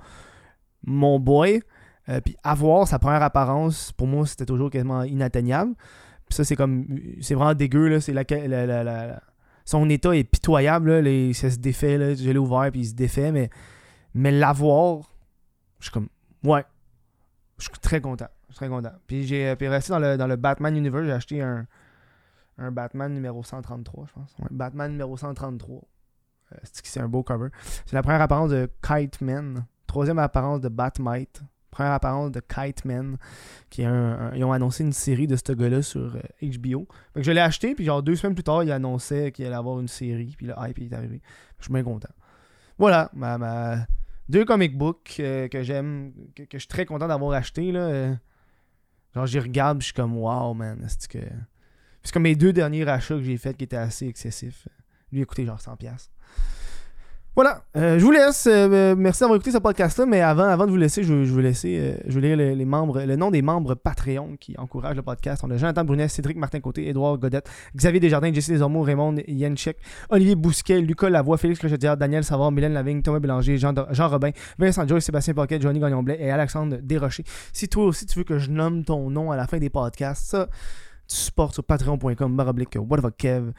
boy. 1.20 1.62
Euh, 2.08 2.20
puis 2.20 2.36
avoir 2.42 2.86
sa 2.88 2.98
première 2.98 3.22
apparence, 3.22 3.92
pour 3.92 4.06
moi, 4.06 4.26
c'était 4.26 4.44
toujours 4.46 4.68
quasiment 4.68 5.04
inatteignable. 5.04 5.74
Puis 6.26 6.34
ça, 6.36 6.44
c'est 6.44 6.56
comme. 6.56 6.86
C'est 7.20 7.34
vraiment 7.34 7.54
dégueu. 7.54 8.00
C'est 8.00 8.12
la- 8.12 8.24
son 9.64 9.88
état 9.88 10.14
est 10.14 10.24
pitoyable, 10.24 10.90
là. 10.90 11.00
Les, 11.00 11.32
se 11.32 11.46
défait, 11.58 11.98
là. 11.98 12.14
Je 12.14 12.30
l'ai 12.30 12.38
ouvert, 12.38 12.70
puis 12.70 12.80
il 12.80 12.86
se 12.86 12.94
défait. 12.94 13.32
Mais, 13.32 13.50
mais 14.14 14.30
l'avoir, 14.30 15.10
je 15.78 15.84
suis 15.84 15.92
comme. 15.92 16.08
Ouais. 16.42 16.64
Je 17.58 17.64
suis 17.64 17.72
très 17.80 18.00
content. 18.00 18.28
Je 18.48 18.54
suis 18.54 18.58
très 18.58 18.68
content. 18.68 18.92
Puis 19.06 19.24
j'ai 19.24 19.48
euh, 19.48 19.56
puis 19.56 19.68
resté 19.68 19.92
dans 19.92 19.98
le, 19.98 20.16
dans 20.16 20.26
le 20.26 20.36
Batman 20.36 20.76
Universe, 20.76 21.06
j'ai 21.06 21.12
acheté 21.12 21.42
un, 21.42 21.66
un 22.58 22.70
Batman 22.70 23.12
numéro 23.12 23.42
133, 23.42 24.06
je 24.06 24.12
pense. 24.12 24.34
Batman 24.50 24.90
numéro 24.92 25.16
133. 25.16 25.82
Euh, 26.52 26.56
c'est 26.62 27.00
un 27.00 27.08
beau 27.08 27.22
cover. 27.22 27.48
C'est 27.86 27.94
la 27.94 28.02
première 28.02 28.20
apparence 28.20 28.50
de 28.50 28.68
Kite 28.82 29.20
Man. 29.20 29.64
Troisième 29.86 30.18
apparence 30.18 30.60
de 30.60 30.68
Batmite. 30.68 31.42
Première 31.74 31.92
apparence 31.92 32.30
de 32.30 32.40
Kite 32.40 32.84
Man. 32.84 33.16
Qui 33.68 33.82
est 33.82 33.86
un, 33.86 34.32
ils 34.34 34.44
ont 34.44 34.52
annoncé 34.52 34.84
une 34.84 34.92
série 34.92 35.26
de 35.26 35.34
ce 35.34 35.52
gars-là 35.52 35.82
sur 35.82 36.14
euh, 36.14 36.20
HBO. 36.40 36.86
Fait 37.12 37.20
que 37.20 37.22
je 37.22 37.32
l'ai 37.32 37.40
acheté, 37.40 37.74
puis 37.74 37.84
genre 37.84 38.00
deux 38.00 38.14
semaines 38.14 38.36
plus 38.36 38.44
tard, 38.44 38.62
il 38.62 38.70
annonçait 38.70 39.32
qu'il 39.32 39.44
allait 39.44 39.56
avoir 39.56 39.80
une 39.80 39.88
série, 39.88 40.34
puis 40.36 40.46
le 40.46 40.54
hype 40.56 40.78
est 40.78 40.94
arrivé. 40.94 41.20
Je 41.58 41.64
suis 41.64 41.72
bien 41.72 41.82
content. 41.82 42.12
Voilà, 42.78 43.10
ma, 43.12 43.38
ma- 43.38 43.86
deux 44.28 44.44
comic 44.44 44.78
books 44.78 45.16
euh, 45.18 45.48
que 45.48 45.64
j'aime, 45.64 46.12
que, 46.36 46.44
je 46.52 46.58
suis 46.58 46.68
très 46.68 46.86
content 46.86 47.08
d'avoir 47.08 47.32
acheté. 47.32 47.72
Là, 47.72 47.80
euh. 47.80 48.14
genre, 49.16 49.26
j'y 49.26 49.40
regarde, 49.40 49.78
puis 49.78 49.82
je 49.82 49.92
suis 49.92 49.94
comme, 49.94 50.16
wow, 50.16 50.54
man. 50.54 50.86
C'est 50.88 51.08
que. 51.08 51.26
C'est 52.04 52.12
comme 52.12 52.22
mes 52.22 52.36
deux 52.36 52.52
derniers 52.52 52.86
achats 52.86 53.16
que 53.16 53.22
j'ai 53.22 53.36
faits 53.36 53.56
qui 53.56 53.64
étaient 53.64 53.76
assez 53.76 54.06
excessifs. 54.06 54.68
Lui, 55.10 55.20
il 55.20 55.26
coûté 55.26 55.44
genre 55.44 55.58
100$. 55.58 56.08
Voilà, 57.36 57.64
euh, 57.76 57.98
je 57.98 58.04
vous 58.04 58.12
laisse. 58.12 58.46
euh, 58.46 58.68
euh, 58.70 58.94
merci 58.96 59.18
d'avoir 59.18 59.34
écouté 59.36 59.50
ce 59.50 59.58
podcast-là. 59.58 60.06
Mais 60.06 60.20
avant, 60.20 60.44
avant 60.44 60.66
de 60.66 60.70
vous 60.70 60.76
laisser, 60.76 61.02
je, 61.02 61.24
je 61.24 61.34
vais 61.34 61.42
laisser, 61.42 61.96
vais 62.06 62.20
lire 62.20 62.36
les, 62.36 62.54
le 62.54 63.16
nom 63.16 63.32
des 63.32 63.42
membres 63.42 63.74
Patreon 63.74 64.36
qui 64.38 64.54
encouragent 64.56 64.94
le 64.94 65.02
podcast. 65.02 65.42
On 65.44 65.50
a 65.50 65.56
Jonathan 65.56 65.84
Brunet, 65.84 66.06
Cédric 66.06 66.36
Martin 66.36 66.60
Côté, 66.60 66.86
Édouard 66.88 67.18
Godette, 67.18 67.50
Xavier 67.74 67.98
Desjardins, 67.98 68.32
Jesse 68.32 68.50
Desormeaux, 68.50 68.82
Raymond 68.82 69.16
Yenchek, 69.26 69.78
Olivier 70.10 70.36
Bousquet, 70.36 70.80
Lucas 70.80 71.10
Lavoie, 71.10 71.36
Félix 71.36 71.58
Crochetière, 71.58 71.96
Daniel 71.96 72.22
Savard, 72.22 72.52
Mylène 72.52 72.72
Lavigne, 72.72 73.02
Thomas 73.02 73.18
Bélanger, 73.18 73.58
Jean, 73.58 73.74
Jean 73.90 74.08
Robin, 74.08 74.30
Vincent 74.56 74.86
Joyce, 74.86 75.04
Sébastien 75.04 75.34
Paquet, 75.34 75.58
Johnny 75.60 75.80
Gagnon-Blais 75.80 76.18
et 76.20 76.30
Alexandre 76.30 76.76
Desrochers. 76.80 77.24
Si 77.52 77.68
toi 77.68 77.86
aussi 77.86 78.06
tu 78.06 78.16
veux 78.16 78.24
que 78.24 78.38
je 78.38 78.52
nomme 78.52 78.84
ton 78.84 79.10
nom 79.10 79.32
à 79.32 79.36
la 79.36 79.48
fin 79.48 79.58
des 79.58 79.70
podcasts, 79.70 80.26
ça, 80.26 80.48
tu 81.06 81.16
supportes 81.16 81.54
sur 81.54 81.64
patreon.com 81.64 82.36
baroblique. 82.36 82.76
Euh, 82.76 83.52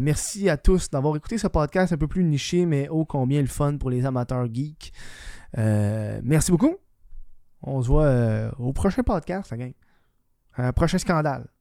merci 0.00 0.48
à 0.48 0.56
tous 0.56 0.90
d'avoir 0.90 1.16
écouté 1.16 1.38
ce 1.38 1.46
podcast 1.46 1.92
un 1.92 1.96
peu 1.96 2.08
plus 2.08 2.24
niché, 2.24 2.66
mais 2.66 2.88
ô 2.88 3.04
combien 3.04 3.40
le 3.40 3.48
fun 3.48 3.76
pour 3.78 3.90
les 3.90 4.04
amateurs 4.06 4.46
geeks. 4.52 4.92
Euh, 5.58 6.20
merci 6.22 6.50
beaucoup. 6.50 6.76
On 7.62 7.82
se 7.82 7.88
voit 7.88 8.04
euh, 8.04 8.50
au 8.58 8.72
prochain 8.72 9.02
podcast, 9.02 9.50
la 9.50 9.56
gang. 9.56 9.72
Un 10.56 10.72
prochain 10.72 10.98
scandale. 10.98 11.53